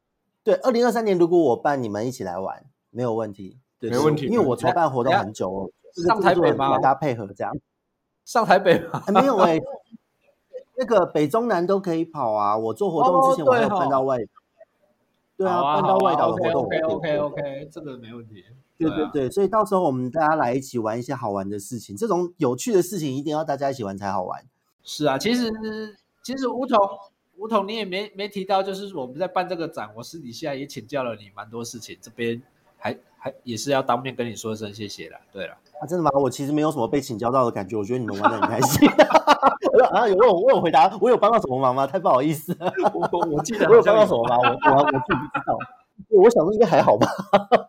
[0.44, 4.26] 对，二零二三年如果我办，你们一起来玩，没有问题，对，没问题。
[4.26, 5.70] 因为我筹办活动很久哦，
[6.06, 6.78] 上台北吗？
[6.78, 7.52] 大家配合这样，
[8.24, 9.02] 上台北吗？
[9.04, 9.62] 还没有哎、欸。
[10.78, 12.56] 那个北中南都可以跑啊！
[12.56, 14.24] 我做活动之前，我还有办到外岛。
[15.36, 16.64] 对啊，办到外岛的活动。
[16.64, 18.44] OK OK OK，这个没问题。
[18.78, 24.44] 对对对，所以到时候我们大家来一起玩一些好玩的事情，这种有趣的事情一定要大家一起玩才好玩。
[24.86, 25.50] 是啊，其实
[26.22, 26.78] 其实吴桐
[27.36, 32.40] 吴桐你也没没提到，就是我们在办这个展，我私底下也请教了你蛮多事情，这边
[32.78, 35.18] 还还也是要当面跟你说一声谢谢了。
[35.32, 36.10] 对了，啊，真的吗？
[36.14, 38.88] 我其实没有什么被请教到的感觉，我觉得你们玩的很开心。
[39.92, 41.86] 啊，有问我问我回答，我有帮到什么忙吗？
[41.86, 45.58] 太不好意思了，我我我记得我有帮到什么忙，我我我自己不知道。
[46.10, 47.08] 我想说应该还好吧，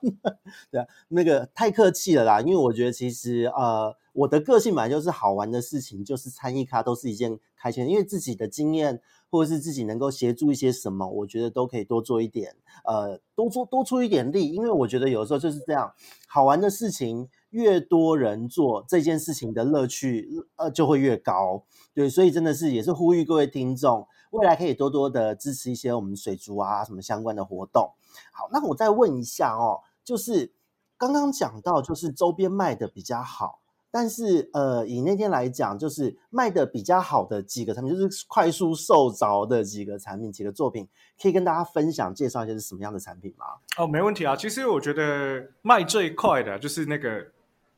[0.69, 8.99] 对啊，那个太客气了啦，因为我觉得其实呃，我的个性本来就是好玩的事情，就是参与咖都是一件开心，因为自己的经验
[9.29, 15.93] 或者是自己能够协助一些什么，我觉得都可以多做一点，呃，多做多出一点力，因为我觉得有的时候就是这样，
[16.27, 27.91] 好玩的事情越多人做，这件事情的乐趣呃就会越高，对，所以真的是也是呼吁各位听众，未来可以多多的支持一些我们水族啊什么相关的活动。
[28.31, 30.53] 好，那我再问一下哦，就是
[30.97, 40.87] 刚刚讲到，就是周边卖的比较好，但是呃，以那天来讲，就是卖的比较好的几个产品，就是快速受着的几个产品、几个作品，
[41.21, 43.45] 可以跟大家分享介绍一下是什么样的产品吗？
[43.77, 44.35] 哦，没问题啊。
[44.35, 47.25] 其实我觉得卖最快的就是那个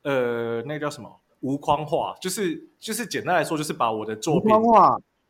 [0.03, 4.51] 呃，那个叫什么无框画，就是就是简单来说，就是把我的作品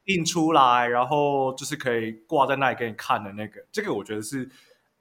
[0.05, 4.49] 印出来，然后就是可以挂在那里给你看的那个，这个我觉得是。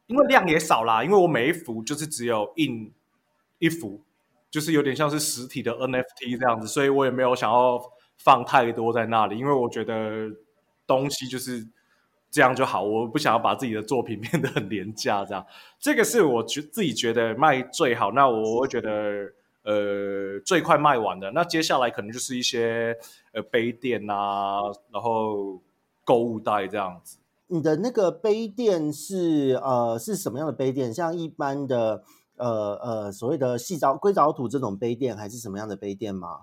[0.09, 2.91] 因为量也少啦，因为我每一幅就是只有印
[3.59, 4.01] 一幅，
[4.51, 7.81] 就是有点像是实体的 NFT 这样子，所以我也没有想要
[8.17, 10.29] 放太多在那里，因为我觉得
[10.87, 11.67] 东西就是
[12.31, 15.47] 这样就好，我不想要把自己的作品 变得很廉价这样。
[15.79, 18.91] 这个是我觉自己觉得卖最好，那我会觉得
[19.65, 21.31] 呃最快卖完的。
[21.33, 22.97] 那接下来可能就是一些
[23.33, 25.61] 呃杯垫啊，然后
[26.05, 27.19] 购物袋这样子。
[27.51, 30.93] 你的那个杯垫是呃是什么样的杯垫？
[30.93, 32.03] 像一般的
[32.39, 36.41] 呃呃所谓的细藻硅藻土这种杯垫，还是什么样的杯垫吗？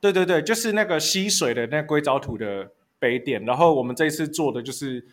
[0.00, 3.44] 对对对，就是那个吸水的那硅藻土的杯垫。
[3.44, 5.06] 然后我们这一次做的就是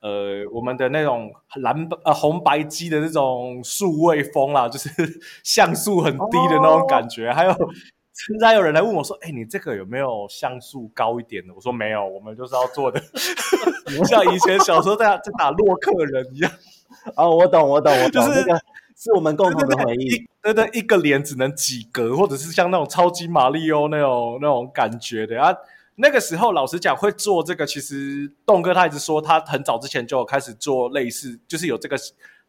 [0.00, 4.90] 呃我们的那种蓝呃红白机的那种数位风啦，就是
[5.42, 7.54] 像素很低的那种感觉，哦、还有。
[8.18, 12.98] 现在有人来问我说：“哎、欸，你这个有没有像素高一点的？”我说：“没有，我们就是要做的，
[14.08, 16.50] 像以前小时候在在打洛克人一样。”
[17.14, 18.24] 哦，我懂，我懂，我懂，
[18.96, 20.26] 是我们共同的回忆。
[20.42, 25.54] 对对，一个脸只能几格，或者是像那种超级马里奥那种那种感觉的啊。
[25.96, 31.96] 那个时候，老实讲，会做这个，其实栋哥他一直说，他很早之前就开始做类似，就是有这个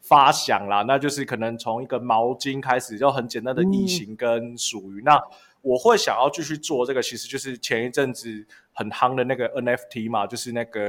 [0.02, 0.84] 发想啦。
[0.88, 5.22] 那就是可能从一个毛巾开始，就很简单的异形跟属于、嗯、那。
[5.64, 8.30] 我会想要继续做这个，其实就是前一阵子
[8.72, 10.80] 很夯的那个 NFT 嘛，就是那个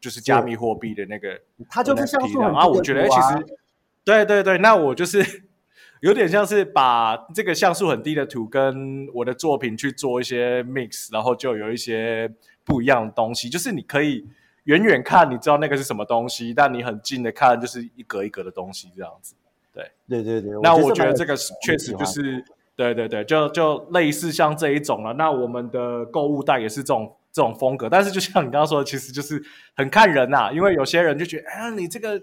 [0.00, 1.38] 就是加密货币的那个
[1.70, 2.66] 它就是像素很低的图啊。
[2.66, 3.56] 我觉得其实
[4.04, 5.24] 对对对，那我就是
[6.00, 12.30] 有点像是把这个像素很低的图跟我的作品去做一些 mix，然后就有一些
[12.64, 13.48] 不一样的东西。
[13.48, 14.26] 就是你可以
[14.64, 19.34] 远远看，你知道那个是什么东西，但你很近的看，就是一格一格的东西这样子。
[19.72, 22.44] 对对对对，那我觉得这个确实就是。
[22.74, 25.12] 对对对，就就类似像这一种了。
[25.12, 29.40] 那我们的购物袋也是这种这种风格，但是就像你刚刚说的，其实就是
[29.76, 30.52] 很看人呐、啊。
[30.52, 32.20] 因为有些人就觉得，哎呀，你这个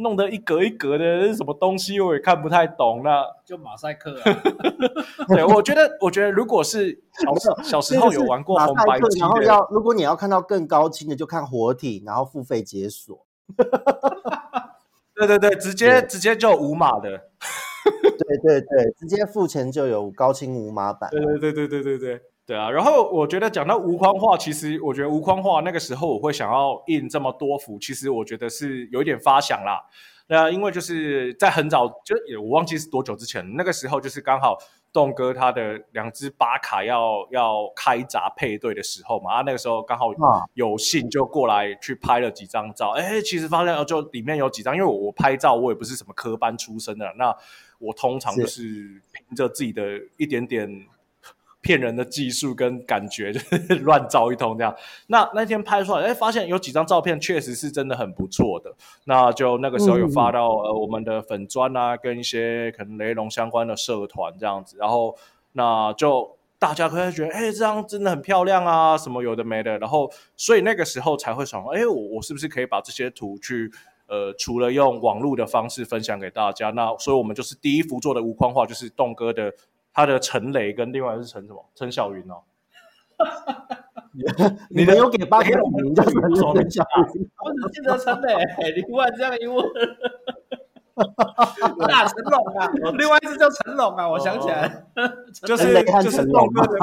[0.00, 3.02] 弄得一格一格的，是什么东西，我也看不太懂。
[3.04, 4.24] 那就马赛克啊。
[5.28, 13.26] 对，我觉得，我觉得如果是小小时候有玩过红白机，然后要如果你要看到更高清的，就看活体，然后付费解锁。
[15.14, 17.08] 对对对，直接直接就无码的。
[18.02, 21.10] 对对对，直接付钱就有高清无码版。
[21.10, 22.68] 对对对对对对对对啊！
[22.68, 29.80] 然后我觉得讲到无框画，其实我觉得无框画那个时候我会想要印这么多幅，其实我觉得是有一点发想啦。
[30.26, 34.58] 那因为就是在很早就也我忘记是多久之前，那个时候就是刚好
[34.92, 40.06] 栋哥他的两只巴卡要要开闸配对的时候嘛，啊那个时候刚好
[40.54, 42.90] 有幸就过来去拍了几张照。
[42.96, 47.32] 哎，其实发现就里面有几张，因为我我拍照我也不是什么科班出身的，那。
[47.82, 49.82] 我通常就是凭着自己的
[50.18, 50.68] 一点点
[51.60, 54.74] 骗人的技术跟感觉， 就是乱照一通这样。
[55.08, 58.74] 那那天拍出来，哎，发现有几张照片确实是真的很不错的。
[59.04, 64.76] 那就那个时候有发到呃我们的粉专啊，跟一些可能雷龙相关的社团这样子。
[64.78, 65.16] 然后
[65.52, 69.78] 那就大家可能觉得，哎，这张真的很漂亮啊，什么有的没的。
[69.78, 73.70] 然后所以那个时候才会想，哎，我我是不是可以把这些图去。
[74.12, 79.54] 呃，除了用网络的方式分享给大家，那所以我们就是第一幅做的无框画，就是栋哥的
[79.92, 81.64] 他的陈雷跟另外是陈什么？
[81.74, 82.42] 陈小云哦。
[84.70, 86.12] 你没有给八个名叫陈
[86.70, 86.84] 小
[87.14, 88.34] 云，我只记得陈雷，
[88.76, 89.64] 另外这样一问，
[91.86, 92.68] 大成龙啊，
[92.98, 94.84] 另外一只叫成龙啊，我想起来，
[95.32, 96.78] 就是就是栋哥的。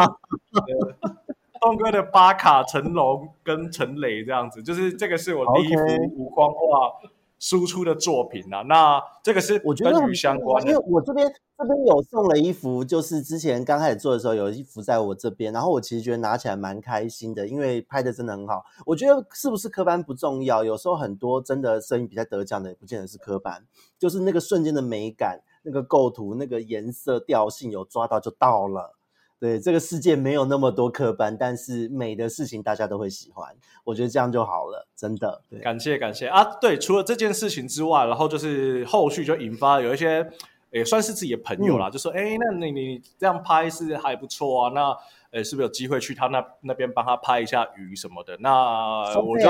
[1.59, 5.83] 东哥的 巴卡成龙跟陈磊这样子，就是这个是我第一幅
[6.15, 6.93] 无框画
[7.39, 8.61] 输出的作品啊。
[8.63, 11.27] 那这个是我觉得跟鱼相关的，因为我这边
[11.57, 18.63] 这边有送了一幅，就是之前刚开始做的时候有一幅在我这边，然后我其实觉得拿起来蛮开心的，因为拍的真的很好。
[18.85, 23.65] 我觉得是不是科班不重要，有时候很多真的摄影比赛得奖的也不见得是科班，
[23.97, 25.41] 就是那个瞬间的美感。
[25.63, 28.96] 那个构图、那个颜色调性有抓到就到了。
[29.39, 33.55] 对，这个世界没有那么多科班，但是美的事情大家都会喜欢。
[33.83, 35.41] 我觉得这样就好了，真的。
[35.49, 36.43] 对，感谢感谢啊！
[36.59, 40.27] 对，除了这件事情之外，然后就是后续就引发有一些
[40.71, 44.97] 也算是自己的朋友啦，嗯、就说：“哎，那你你这样拍是还不错啊。”那
[45.31, 48.37] 呃，是不是有机会去他那那边帮他拍一下鱼什么的？
[48.39, 49.49] 那我就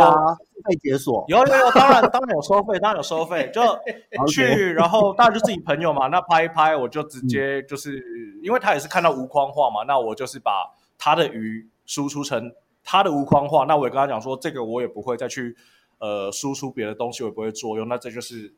[0.64, 1.24] 被解锁。
[1.28, 3.52] 有有有，当然当然有收费，当然有收费。
[3.54, 3.62] 就
[4.28, 6.08] 去，然后当然就自己朋友嘛。
[6.08, 9.84] 那拍一拍，我就直接就是，嗯、因为他也是看到无框画嘛。
[9.84, 12.52] 那我就是把他的鱼输出成
[12.84, 13.66] 他的无框画。
[13.66, 15.56] 那我也跟他讲说，这个我也不会再去
[16.00, 17.88] 呃输出别的东西，我也不会作用。
[17.88, 18.52] 那这就是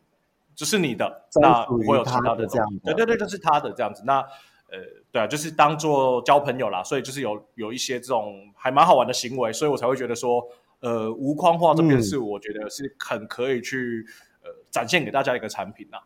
[0.55, 2.65] 就是你的，那不会有其他的这样。
[2.85, 4.03] 对对对，就是他的这样子。
[4.05, 4.25] 那。
[4.71, 4.77] 呃，
[5.11, 10.47] 对啊，就是当做交朋友啦，所以就是有有一些这种还蛮好玩的行为，所以我才会觉得说，
[10.81, 14.05] 呃，无框画这边是我觉得是很可以去、
[14.43, 15.99] 嗯、呃展现给大家一个产品啦。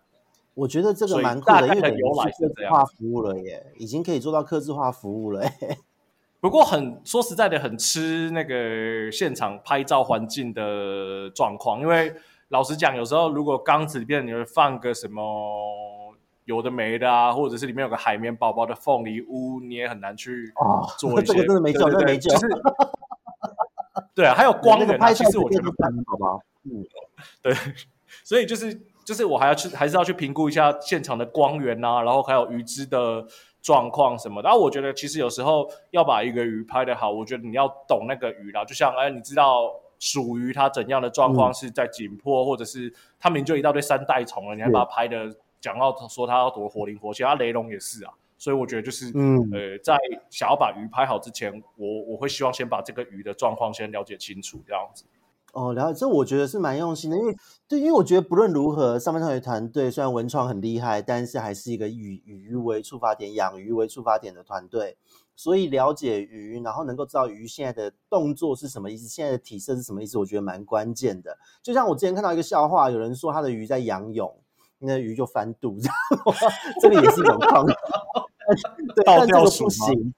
[0.53, 5.77] 我觉得这个蛮酷的，因为等于是客制化服务了耶，已经可以做到客制化服务了耶。
[6.39, 12.13] 不过很说实在的，很吃那个现场拍照环境的状况，因为
[12.47, 15.21] 老实讲，有时候如果缸子里边你会放个什么。
[16.45, 20.51] 有的没的啊，或者是里面有个海绵宝宝的凤梨屋，你也很难去
[20.97, 21.31] 做一些。
[21.31, 22.29] 哦、这个真的没救，没救。
[22.29, 22.47] 就是，
[24.13, 25.65] 对啊，还有 光源、啊，其实我觉得
[26.07, 26.41] 好不好？
[26.65, 26.83] 嗯，
[27.41, 27.53] 对，
[28.25, 28.73] 所以就是
[29.05, 33.25] 就是我还要去，还是要去评估一下现场的光源啊，然后还有鱼只的
[33.61, 34.49] 状况什么的。
[34.49, 38.65] 然后我觉得其实有时候要把一个鱼拍得好，我觉得你要懂那个鱼啦。
[38.65, 45.33] 就像哎，你知道属于它怎样的状况是在紧迫，嗯、或者是它明明就一大堆三代虫了，你还把它拍的。
[45.63, 49.97] 讲到说他要多活灵活现，他雷龙也是啊，所以我觉得就是，嗯，呃，在
[50.29, 55.05] 想要把鱼拍好之前，我我会希望先把这个鱼的状况先了解清楚，这样子。
[55.53, 57.33] 哦，了解，这我觉得是蛮用心的，因为
[57.65, 64.97] 对，因为我觉得不论如何，上半场的团队虽然文创很厉害，但是还是一个以鱼为出发点、养鱼为出发点的团队，
[65.35, 71.37] 所以了解鱼，然后能够知道鱼现在的动作是什么意思，现在的体色是什么意思，我觉得蛮关键的。
[71.61, 74.35] 就像我之前看到一个笑话，有人说他的鱼在仰泳。
[74.83, 75.89] 那鱼就翻肚 子，
[76.81, 77.73] 这个也是有创意。
[78.95, 80.13] 对，但这个不行。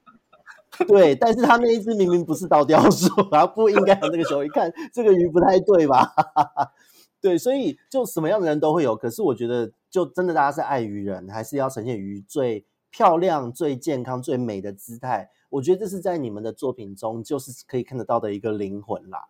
[0.88, 6.14] 对，但是他那一只明明不是倒吊鼠，然后不应该有那个时候一看这个鱼不太对吧？
[7.22, 8.96] 对，所以就什么样的人都会有。
[8.96, 15.32] 可是我觉得，就真的大家是爱鱼人，还是要呈现鱼最漂亮、最健康、最美的姿态。
[15.50, 19.28] 我觉得这是在你们的作品中，就是可以看得到的一个灵魂啦。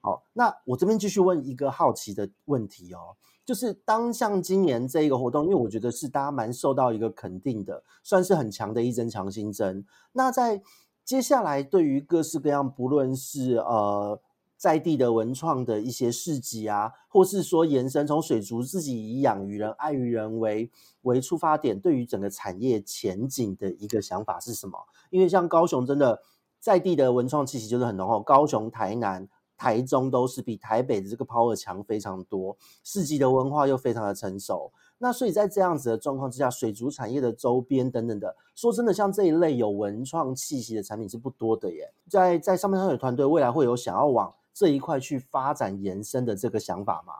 [0.00, 3.16] 好，那我这边继续问一个好奇的问题哦。
[3.48, 9.86] 就是当像今年这一个活动，因为我觉得是大家蛮受到一个肯定的，算是很强的一针强心针。
[10.12, 10.60] 那在
[11.02, 14.20] 接下来，对于各式各样，不论是呃
[14.58, 20.70] 在地的文创的一些市集啊，或是说延伸从水族自己以养鱼人、爱鱼人为
[21.00, 24.78] 为出发点，对于整个产业前景的一个想法是什么？
[25.08, 26.20] 因为像高雄真的
[26.60, 29.26] 在地的文创气息就是很浓厚，高雄、台南。
[29.58, 41.92] 台中都是比台北的这个 power 强非常多，市集的文化又非常的成熟，那所以在这样子的状况之下，水族产业的周边等等的，说真的，像这一类有文创气息的产品是不多的耶。
[42.08, 47.12] 在在上面上有团队未来会有想要往这一块去发展延伸的这个想法吗？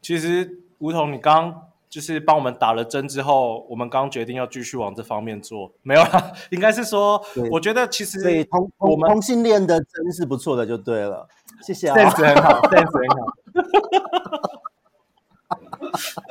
[0.00, 1.68] 其实吴桐，你刚。
[1.90, 7.18] 就是帮我们打了针之后，我们刚决定要继续往这方面做，没有啦，应该是说，
[7.50, 8.46] 我觉得其实
[8.76, 11.26] 我们同性恋的针是不错的，就对了，
[11.62, 13.26] 谢谢啊，sense 很好，sense 很好，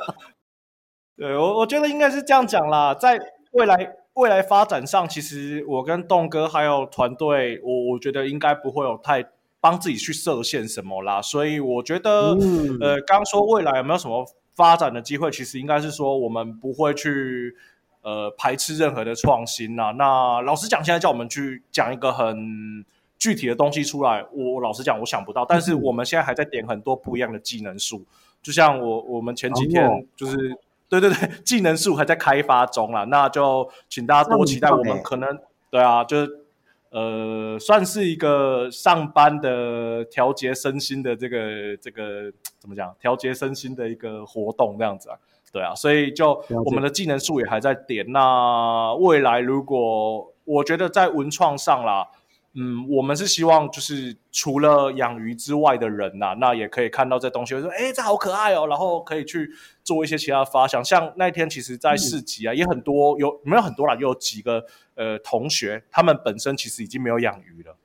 [1.16, 3.18] 对我我觉得应该是这样讲啦，在
[3.52, 9.24] 未来未来发展上，其实我跟栋哥还有团队，我我觉得应该不会有太
[9.60, 14.26] 帮自己去设限什么啦，所以我觉得，嗯、呃，刚刚说未来有没有什么？
[14.54, 17.54] 发展的机会其实应该是说，我们不会去
[18.02, 19.92] 呃排斥任何的创新呐、啊。
[19.92, 22.84] 那老实讲，现在叫我们去讲一个很
[23.18, 25.44] 具体的东西出来，我老实讲，我想不到。
[25.44, 28.04] 但是我们现在还在点很多不一样的技能树，
[28.42, 30.58] 就像我我们前几天就是、哦、
[30.88, 33.04] 对对对，技能树还在开发中啦。
[33.04, 35.38] 那就请大家多期待，我们可能
[35.70, 36.44] 对啊，就是。
[36.90, 42.96] 呃，算是一个上班的调节身心的这个这个怎么讲？
[42.98, 45.16] 调节身心的一个活动这样子啊，
[45.52, 48.10] 对啊，所以就我们的技能树也还在点。
[48.10, 52.08] 那未来如果我觉得在文创上啦，
[52.54, 59.50] 嗯，我们是希望就是除了养鱼之外的人呐、啊，那也可以看到这东西，说哎，这好可爱哦，然后可以去
[59.84, 60.82] 做一些其他的发想。
[60.82, 67.76] 像那天其实，在市集啊，嗯、也很多有没有很多啦，有几个呃同学，他们本身其实已经没有养鱼了，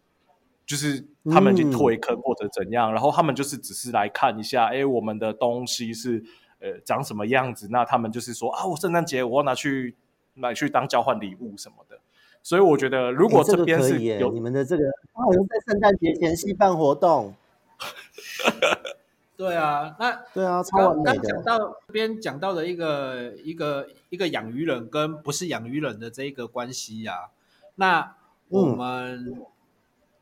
[0.65, 6.23] 就是他们已经退坑或者怎样，嗯、然后他们就是只是来看一下，哎，我们的东西是
[6.59, 7.67] 呃长什么样子。
[7.69, 9.95] 那他们就是说啊，我圣诞节我要拿去
[10.33, 11.92] 买去当交换礼物什么的。
[12.43, 14.83] 所以我觉得，如果这边是有、你们的这个，
[15.13, 17.33] 好像在圣诞节前夕办活动。
[19.35, 21.21] 对啊，那对啊，超完美的。
[21.21, 27.31] 刚讲到这边讲到的一个一个一个养鱼人跟不是养鱼人的这一个关系啊，
[27.75, 28.15] 那
[28.49, 29.45] 我们、嗯、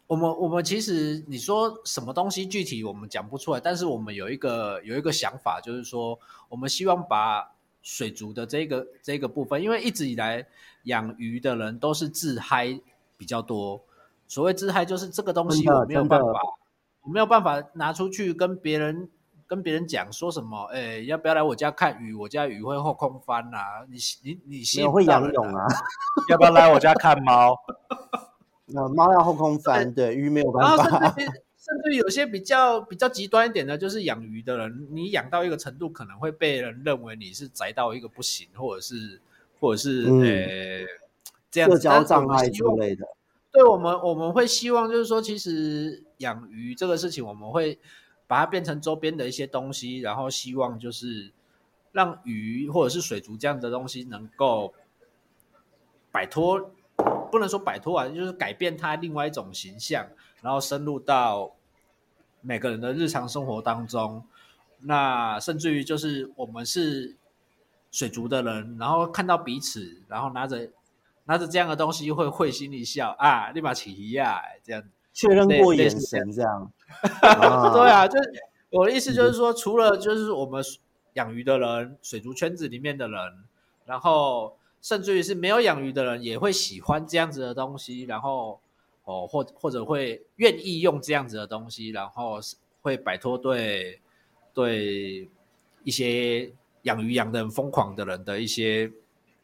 [0.08, 6.18] 我们我们其实你说什么东西具体我们讲不出来，但是我们有一个有一个想法，就是说
[6.50, 7.52] 我们希望把
[7.82, 10.46] 水族的这个这个部分，因为一直以来。
[10.86, 12.82] 养鱼的人都是自嗨
[13.16, 13.80] 比较多。
[14.28, 16.26] 所谓自嗨，就是这个东西我没有办法，
[17.04, 19.08] 我没有办法拿出去跟别人
[19.46, 20.64] 跟别人讲说什么。
[20.74, 22.16] 哎、欸，要不要来我家看鱼？
[22.16, 23.86] 我家鱼会后空翻啊！
[23.88, 25.68] 你你你先会游泳啊？
[26.30, 27.56] 要不要来我家看猫？
[28.66, 31.16] 那猫要后空翻，对，对鱼没有办法。
[31.72, 39.20] 甚至有些比较比较极端一点的，就是养鱼的人，你养到一个程度，可能会被人认为你是宅到一个不行，或者是。
[39.62, 40.88] 或者是呃、嗯欸，
[41.52, 43.06] 这样子，社交障碍之类的。
[43.52, 47.78] 对我们，我们会希望就是说，其实养鱼这个事情，我们会
[48.26, 51.32] 把它变成周边的一些东西，然后希望就是
[51.92, 54.74] 让鱼或者是水族这样的东西能够
[56.12, 56.72] 摆脱，
[57.32, 60.08] 不能说摆脱啊，就是改变它另外一种形象，
[60.42, 61.56] 然后深入到
[62.42, 64.24] 每个人的日常生活当中。
[64.82, 67.16] 那甚至于就是我们是。
[67.94, 70.70] 水族的人，然后看到彼此，然后拿着
[71.26, 74.82] 拿着这样的东西，会会心一笑啊，立马起疑啊，这样
[75.12, 76.72] 确认过眼神，这样。
[77.74, 78.32] 对啊，就是
[78.70, 80.64] 我的意思，就是说，除了就是我们
[81.16, 83.20] 养鱼的人，水族圈子里面的人，
[83.86, 88.62] 然后甚至于是没有养鱼的人，也会喜欢这样子的东西，然后
[89.06, 92.40] 哦，或或者会愿意用这样子的东西，然后
[92.82, 94.00] 会摆脱对
[94.54, 95.30] 对
[95.84, 96.52] 一些。
[96.86, 98.92] 养鱼养的很疯狂的人的一些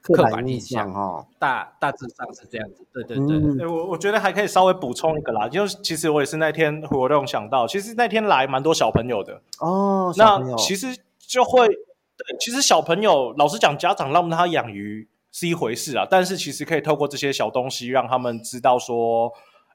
[0.02, 2.84] 刻板印象哈，大大致上是这样子。
[2.92, 10.12] 对对对，嗯、我我觉得还可以稍微补充一个啦，就是其实我也是那天活动想到，其实那天来蛮多小朋友的哦。
[10.18, 19.32] 那其实就会，对，其实小朋友老实讲，家长让他养鱼是一回事啊，但是其实可以透过这些小东西让他们知道说，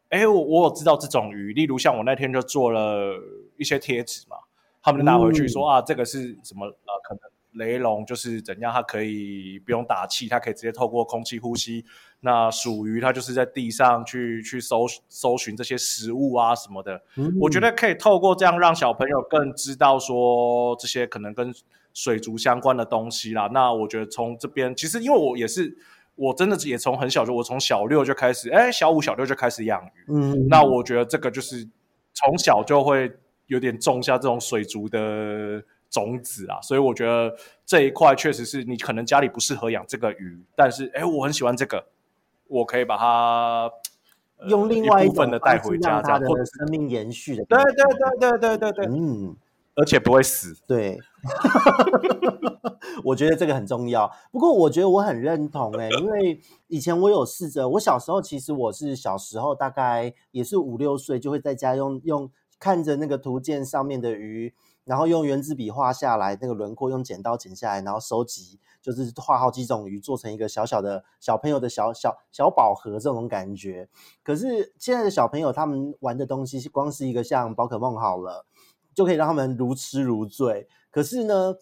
[0.08, 3.14] 哎，我我有知道这种鱼，例如像我那天就做了
[3.56, 4.36] 一些贴纸嘛，
[4.82, 7.00] 他们就拿回去说、嗯、啊，这个是什么呃？
[7.04, 7.31] 可能。
[7.52, 11.84] 雷龙就是怎样，它可以不用打气，它可以直接透过空气呼吸。
[12.20, 17.02] 那鼠鱼它就是在地上去去搜搜寻这些食物啊什么的。
[17.16, 21.52] 嗯、我觉得可以透过这样让小朋友更知道说这些可能跟
[21.92, 23.50] 水族相关的东西啦。
[23.52, 25.76] 那我觉得从这边其实因为我也是，
[26.14, 30.12] 我真的也从很小就我从小六就开始，哎，小五小六就开始养鱼。
[30.14, 31.68] 嗯，那我觉得这个就是
[32.14, 33.12] 从小就会
[33.48, 35.62] 有点种下这种水族的。
[35.92, 37.36] 种子啊，所以我觉得
[37.66, 41.86] 这一块确实是你可能家里不适合养这个鱼，但是哎，我很喜欢这个，
[42.48, 43.70] 我可以把它、
[44.38, 47.44] 呃、用另外一部分的带回家，这样或者生命延续的。
[47.44, 49.36] 对对对对对对对，嗯，
[49.74, 50.56] 而且不会死。
[50.66, 50.98] 对，
[53.04, 54.10] 我觉得这个很重要。
[54.30, 64.54] 不过我觉得我很认同哎、欸，因为以前我有试着，我小时候其实我是小时候大概也是五六岁，就会在家用用看着那个图鉴上面的鱼。
[64.84, 73.88] 然后用原子笔画下来那个轮廓，用剪刀剪下来，然后收集，就是画好几种鱼，做成一个小小的小朋友的小小小宝盒这种感觉。
[74.22, 78.46] 可是现在的小朋友他们玩的东西，光是一个像宝可梦好了，
[78.94, 80.68] 就可以让他们如痴如醉。
[80.90, 81.54] 可是呢，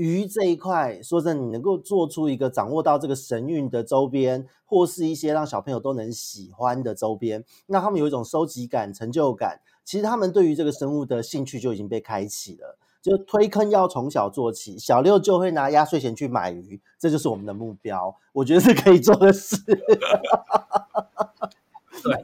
[0.00, 9.60] 鱼这一块，说真的，你能够做出一个掌握到这个神韵的周边，或是一些让小朋友都能喜欢的周边，那他们有一种收集感、成就感。
[9.84, 18.16] 其实他们对于这个生物的兴趣就已经被开启了，就推坑要从小做起，小六就会拿压岁钱去买鱼，这就是我们的目标。
[18.32, 19.56] 我觉得是可以做的事。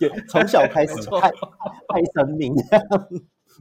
[0.00, 2.54] 对， 从小开始 爱爱生命。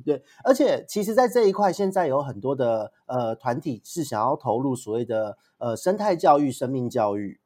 [0.03, 7.39] 对，而且其实，在这一块，现在有很多的呃团体是想要投入所谓的呃生态教育、生命教育。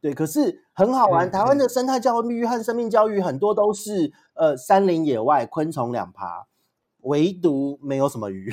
[0.00, 1.30] 对，可是很好玩。
[1.30, 6.46] 台湾的生态教育和生命教育很多都是呃山林野外昆虫两爬，
[7.00, 8.52] 唯独没有什么鱼。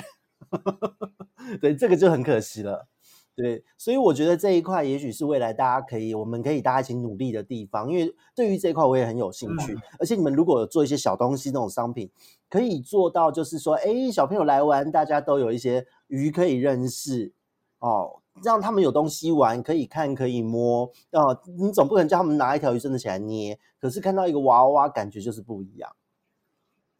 [1.60, 2.88] 对，这个就很可惜了。
[3.34, 7.90] 对，所以我觉得这一块也许是未来大家可以，我们可以大家一起努力的地方。
[7.90, 12.10] 因为对于这一块我也很有兴趣，嗯、而且你们如果有做一些小东西那种商品，
[12.50, 17.32] 可以做到就是说，哎，小朋友来玩，大家都有一些鱼可以认识
[17.80, 20.92] 哦，让他们有东西玩，可以看，可以摸。
[21.12, 25.90] 哦，你总不可能叫他们拿一条鱼真的起来捏，可是看到一个娃娃，感觉就是不一样。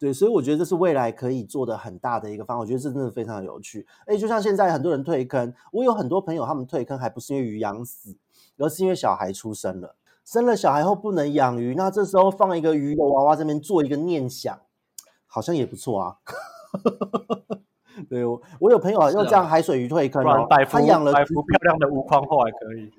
[0.02, 3.86] 对，所以我觉得这是未来可以做的很大的一个方法，我觉得这真的非常有趣。
[4.04, 8.16] 哎，就像现在很多人退坑，我有很多朋友他们退坑还不是因为鱼养死，
[8.58, 9.94] 而是因为小孩出生了，
[10.24, 14.58] 生了小孩后不能养鱼，那这时候放一个鱼的娃娃这边做一个念想，
[15.28, 16.16] 好像也不错啊。
[18.10, 22.90] 对，我我有朋友啊，用这样海水鱼退坑，哦，他养了幅漂亮的无框后还可以。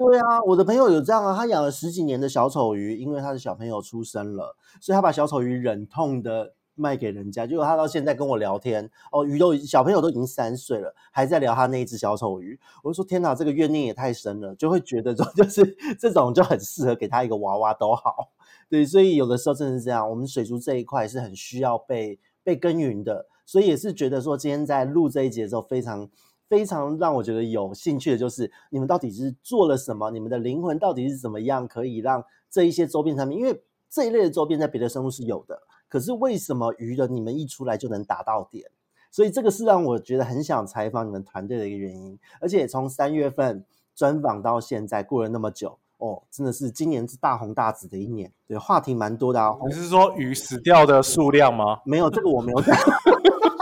[0.00, 7.46] 对啊，我的朋友有这样啊，他养了十几年的小丑鱼，因为他的小朋友出生了，所以他把小丑鱼忍痛的卖给人家。
[7.46, 12.58] 结果他到现在跟我聊天，哦，鱼都小朋友都已经三岁了，还在聊他那一只小丑鱼。
[12.82, 18.30] 我就说天哪，这个怨念也太深了，就会觉得说 就是这种就很适合给他一个娃娃都好。
[18.70, 26.08] 对，所以有的时候真的是这样，我们水族这一块是很需要被被耕耘的，所以也是觉得说今天在录这一节的时候非常。
[26.50, 30.10] 非常让我觉得有兴趣的就是你们到底是做了什么？
[30.10, 33.38] 你们的灵魂到底是怎么样可以让这一些周边产品？
[33.38, 38.68] 因为这一类的周边在别的生物是有的，可是为什么鱼的你们一出来就能打到点？
[39.12, 42.18] 所以这个是让我觉得很想采访你们团队的一个原因。
[42.40, 49.56] 而且从三月份专访到现在过了那么久哦，真的是今年是大红大紫的一年，对，话题蛮多的啊。
[49.68, 51.80] 你是说鱼死掉的数量吗？
[51.84, 52.76] 没有，这个我没有讲。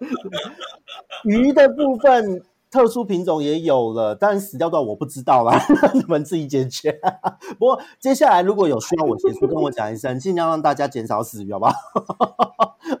[1.24, 5.60] 鱼的部分，特殊品种也有了，但死掉的我不知道啦，
[5.94, 7.00] 你们自己解决。
[7.58, 11.72] 不过接下来如果有需要我协助，跟我讲一声，尽量让大家减少死鱼，好不好？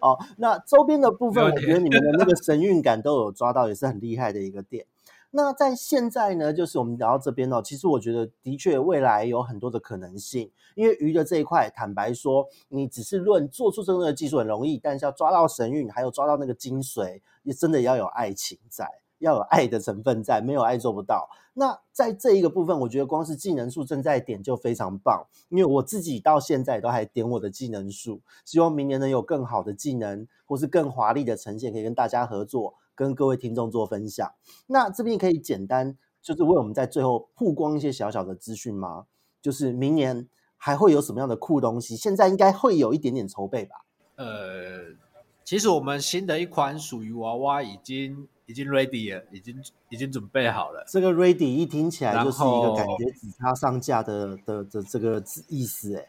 [0.00, 4.84] 哦，那周边的部分，我觉得你们的那个神韵感都有抓到，也是很厉害的一个点。
[5.32, 21.28] 那在现在呢，就是我们聊到这边哦，其实我觉得的确未来有很多的可能性，因为鱼的这一块，坦白说，你只是论做出这个技术很容易，但是要抓到神韵，还有抓到那个精髓，也真的要有爱情在，要有爱的成分在，没有爱做不到。
[21.54, 32.74] 那在这一个部分，我觉得光是技能树正在点就非常棒，因为我自己到现在都还点我的技能树，希望明年能有更好的技能，或是更华丽的呈现，可以跟大家合作。
[33.00, 34.30] 跟各位听众做分享，
[34.66, 39.06] 那这边可以简单就是为我们在最后曝光一些小小的资讯吗？
[39.40, 40.28] 就是明年
[40.58, 41.96] 还会有什么样的酷东西？
[41.96, 43.86] 现在应该会有一点点筹备吧？
[44.16, 44.94] 呃，
[45.42, 49.56] 其实我们新的一款属于娃娃已经已经 ready 了，已经
[49.88, 50.84] 已经准备好了。
[50.86, 56.06] 这个 ready 一听起来就是一个感觉只差上架的的的这个意思哎，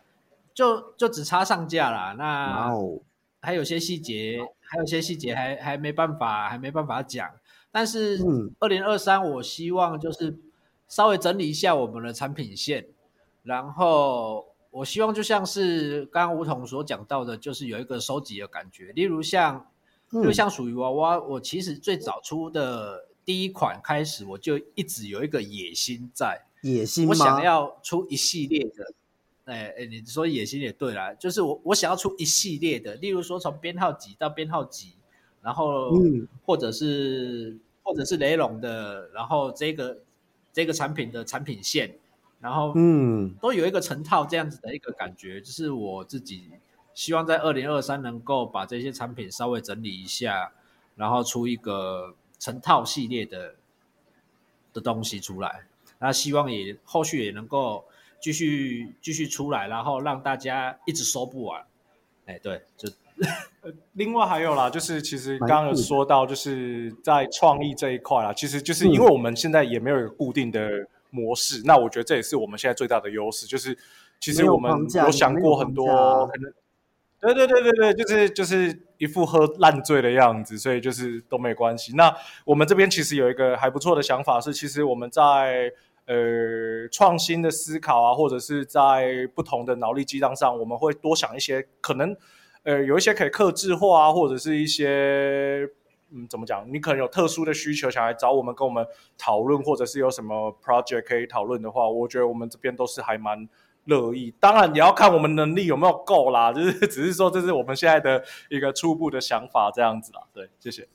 [0.54, 2.16] 就就只差上架了。
[2.16, 2.76] 那
[3.40, 4.42] 还有些细节。
[4.72, 7.30] 还有些细节还还没办法，还没办法讲。
[7.74, 8.18] 但是，
[8.60, 10.40] 二零二三，我希望就是
[10.88, 12.88] 稍微整理一下我们的产品线，
[13.44, 18.94] 然后我希望就像是刚刚吴桐所讲到的，就是有一个收集的感觉。
[18.94, 19.68] 例如像，
[20.12, 27.10] 例如像属于娃娃，我其实最早出的第一款开始，我就一直有一个野心在，野心？
[27.10, 28.94] 我想要出一系列的。
[29.46, 34.94] 哎哎，你说野心也对啦，就是我我想要出一系列的，例如说从编号几到编号几，
[35.42, 35.92] 然后
[36.46, 39.98] 或者是、嗯、或者是雷龙的，然后这个
[40.54, 41.98] 这个产品的产品线，
[42.40, 46.52] 然后嗯，都有一个成套这样子的一个感觉，就是我自己
[46.94, 50.52] 希望在二零二三能够把这些产品稍微整理一下，
[50.96, 53.56] 然后出一个成套系列的
[54.72, 55.66] 的东西出来，
[55.98, 57.84] 那希望也后续也能够。
[58.22, 61.64] 继续继续出来，然后让大家一直收不完。
[62.28, 62.88] 哎，对，就
[63.94, 70.70] 另外还有啦，就是其实刚刚有说到，就是在创意这一块啦，其实就是因为我们现在也没有一个固定的
[71.10, 73.78] 模式，嗯、那我觉得这也是我们现在最大的优势，就是
[74.20, 76.54] 其实我们有想过很多，可能
[77.20, 81.94] 对对对对对，就是就是一副喝烂醉的样子，所以就是都没关系。
[81.96, 82.16] 那
[82.46, 85.72] 我们这边其实有一个还不错的想法是，其实我们在。
[86.06, 92.16] 呃，创新的思考啊，或者是在不同的脑力激荡上，我们会多想一些，可能
[92.64, 95.70] 呃有一些可以客制化啊，或者是一些
[96.12, 98.86] 嗯怎么讲，你可能有特殊的需求想来找我们跟我们
[99.18, 103.48] 讨论，或者是有什么 project 可以讨论的话，我觉得我们这边都是还蛮
[103.86, 104.34] 乐意。
[104.40, 110.22] 当然，你要看我们能力有没有够啦，就是只是说这是我们现在的一个初步的想法这样子啦。
[110.34, 110.88] 对，谢谢。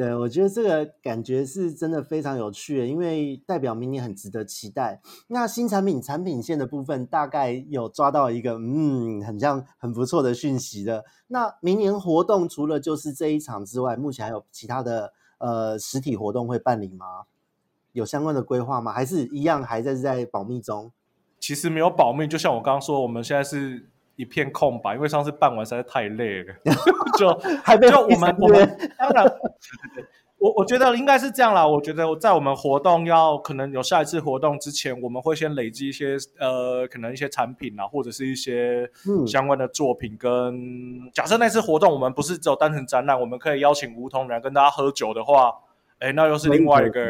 [0.00, 5.02] 对，我觉得这个感觉是真的非常有趣的，因为代表明年很值得期待。
[5.28, 11.04] 那新产品产品线的部分，大概有抓到一个嗯，很像很不错的讯息的。
[11.26, 17.24] 那明年活动除了就是这一场之外，目前还有其他的呃实体活动会办理吗？
[17.92, 18.90] 有相关的规划吗？
[18.90, 20.90] 还是一样还在在保密中？
[21.38, 23.90] 其实没有保密，就像我刚刚说，我们现在是
[24.20, 26.54] 一片空白，因为上次办完实在太累了，
[27.18, 27.32] 就
[27.64, 29.26] 还没有就我们我们当然。
[30.42, 31.66] 我我觉得应该是这样啦。
[31.66, 38.90] 我觉得在我们活动要可能有下一次活动之前，我们会先累积一些呃，可能一些产品啊，或者是一些
[39.26, 40.30] 相关的作品跟。
[40.30, 45.52] 跟假设那次活动我们不是只有单纯展览，我们可以邀请梧桐来跟大家喝酒的话，
[45.98, 47.00] 哎，那又是另外一个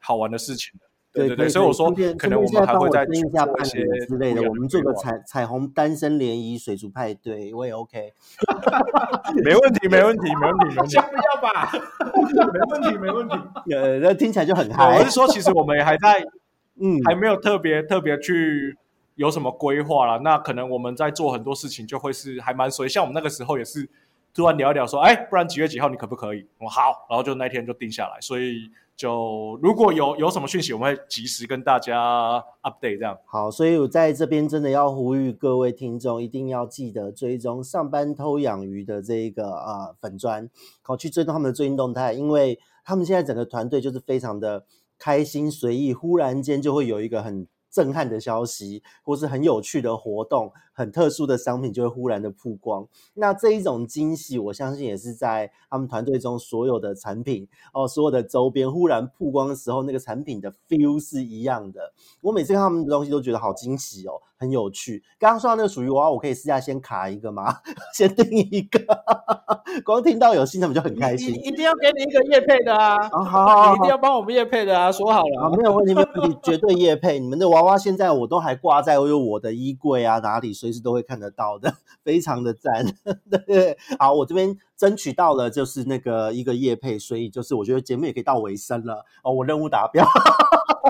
[0.00, 0.72] 好玩的事情。
[1.14, 1.88] 对对对，所以我说
[2.18, 8.12] 可能我们还会再做一下半年之类的，我们做个彩彩虹单身联谊水族派对，我也 OK。
[9.44, 11.70] 没问题，没问题，没问题， 先不要吧。
[12.52, 13.34] 没问题，没问题。
[13.72, 14.98] 呃，那听起来就很嗨。
[14.98, 16.20] 我是说，其实我们也还在，
[16.80, 18.76] 嗯，还没有特别特别去
[19.14, 20.18] 有什么规划啦。
[20.24, 22.88] 那可能我们在做很多事情，就会是还蛮随。
[22.88, 23.88] 像我们那个时候也是
[24.34, 26.44] 突然聊一聊，说，哎，不然几月几号你可不可以？
[26.58, 28.68] 我好，然后就那天就定下来，所以。
[28.96, 33.18] 就如果有有什么讯息，我们会及时跟大家 update 这样。
[33.26, 40.48] 好，所以我在这边真的要呼吁各位听众，一定要记得追踪上班偷养鱼的这一个呃粉砖，
[40.82, 44.64] 好去追踪他们的最新动态，因为他们现在整个团队就是非常的
[44.98, 47.46] 开心随意，忽然间就会有一个很。
[47.74, 52.86] 震撼的消息，或是很有趣的活动，很特殊的商品就会忽然的曝光。
[53.14, 61.92] 那这一种惊喜，我相信也是在他们团队中所有的产品哦，所有的周边忽然曝光的时候，那个产品的 feel 是一样的。
[62.20, 65.02] 我每次看他们的东西都觉得好惊喜哦，很有趣。
[65.18, 67.58] 刚刚说到那个属于娃娃，我可以私下先卡一个吗？
[67.94, 68.80] 先定一个。
[69.84, 71.34] 光听到有新产品就很开心。
[71.34, 73.08] 一定要给你一个业配的啊！
[73.10, 74.90] 好好好，你一定要帮我们业配的啊！
[74.92, 77.18] 说好了，啊没有问题，没有问题，绝对业配。
[77.18, 82.86] 你们的娃娃现在我都还挂在我有我的衣柜啊，哪里随时都会看得到的， 非常的赞。
[83.46, 90.02] 对，好，我这边争取到了，就是那个一个业配，所以就是我觉得节目也可以到尾声了哦，我任务达标。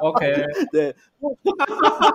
[0.01, 0.95] OK， 对，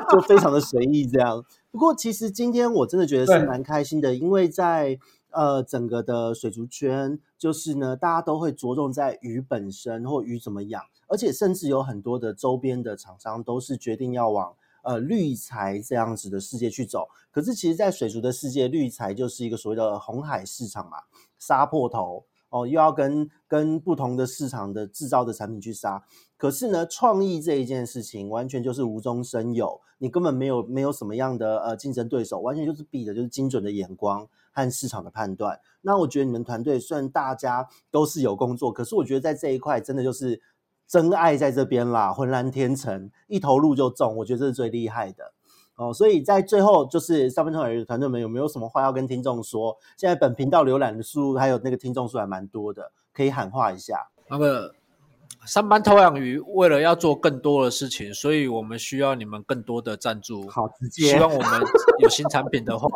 [0.09, 1.43] 就非常的随意这样。
[1.69, 4.97] 不过其实今天我真的觉得是蛮开心的，因为在。
[5.31, 17.07] 呃，整个的水族圈就是呢，大家都会着重在鱼本身或鱼怎么养，而且甚至有很多的周边的厂商都是决定要往呃绿材这样子的世界去走。
[17.31, 20.97] 可是其实，在水族的世界，绿材就是一个所谓的红海市场嘛，
[21.37, 26.03] 杀破头哦，又要跟跟不同的市场的制造的产品去杀。
[26.37, 34.27] 可是呢，创意这一件事情完全就是无中生有，你根本没有没有什么样的呃竞争对手，完全就是比的就是精准的眼光。
[34.51, 40.41] 和市场的判断，那我觉得你们团队虽然大家都是有工作，可是我觉得在这一块真的就是
[40.89, 45.33] 真爱在这边啦，浑然天成，一投入就中，我觉得这是最厉害的
[45.75, 45.93] 哦。
[45.93, 49.77] 所以在最后，就是上班偷养鱼的团队们有没有什么话要跟听众说？
[49.95, 54.09] 现在本频道浏览的数还有那个听众数还蛮多的，可以喊话一下。
[54.31, 54.73] 那个
[55.45, 60.49] 上班偷养鱼为了要做更多的事情，所以我们需要你们更多的赞助。
[60.49, 61.61] 好，直接希望我们
[61.99, 62.89] 有新产品的话。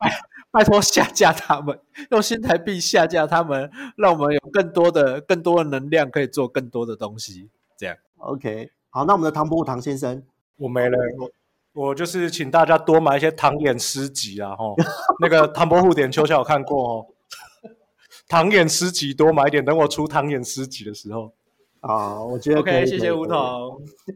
[0.52, 1.80] 拜托下架他们，
[2.10, 7.48] 用新台币下架他们，让我们有更多的、更多的能量，可以做更多的东西。
[7.78, 10.22] 这样，OK，好，那我们的唐伯虎唐先生，
[10.56, 14.76] 我没了，我我就是请大家多买一些唐演诗集啊，吼，
[15.20, 17.06] 那个唐伯虎点秋香有看过哦，
[18.28, 21.32] 唐演诗集多买点，等我出唐演诗集的时候。
[21.84, 22.74] 好，我觉得可以。
[22.74, 23.36] OK，谢谢吴桐。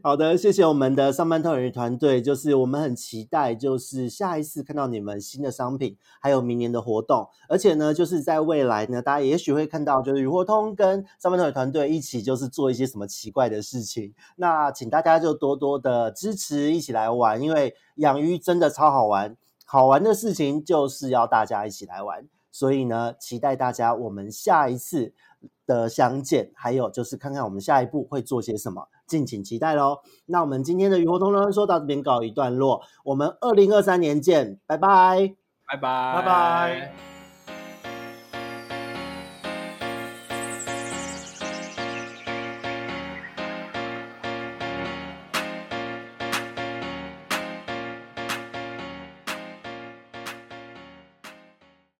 [0.01, 2.21] 好的，谢谢我们的上班偷养鱼团队。
[2.21, 7.27] 就是我们很期待，就是下一次看到你们新的商品，还有明年的活动。
[7.49, 14.13] 而且呢，就是在未来呢，大家也许会看到，就是雨活通跟上班偷养鱼团队一起，就是做一些什么奇怪的事情。
[14.37, 19.35] 那请大家就多多的支持，一起来玩，因为养鱼真的超好玩。
[19.65, 22.29] 好玩的事情就是要大家一起来玩。
[22.49, 25.13] 所以呢，期待大家我们下一次
[25.67, 29.99] 的相见，还有就是看看我们下一步会做些什么，敬请期待喽。
[30.25, 35.35] 那我们今天的鱼活通通说到这边告一段落，我们二零二三年见，拜拜，
[35.67, 37.16] 拜拜，拜拜。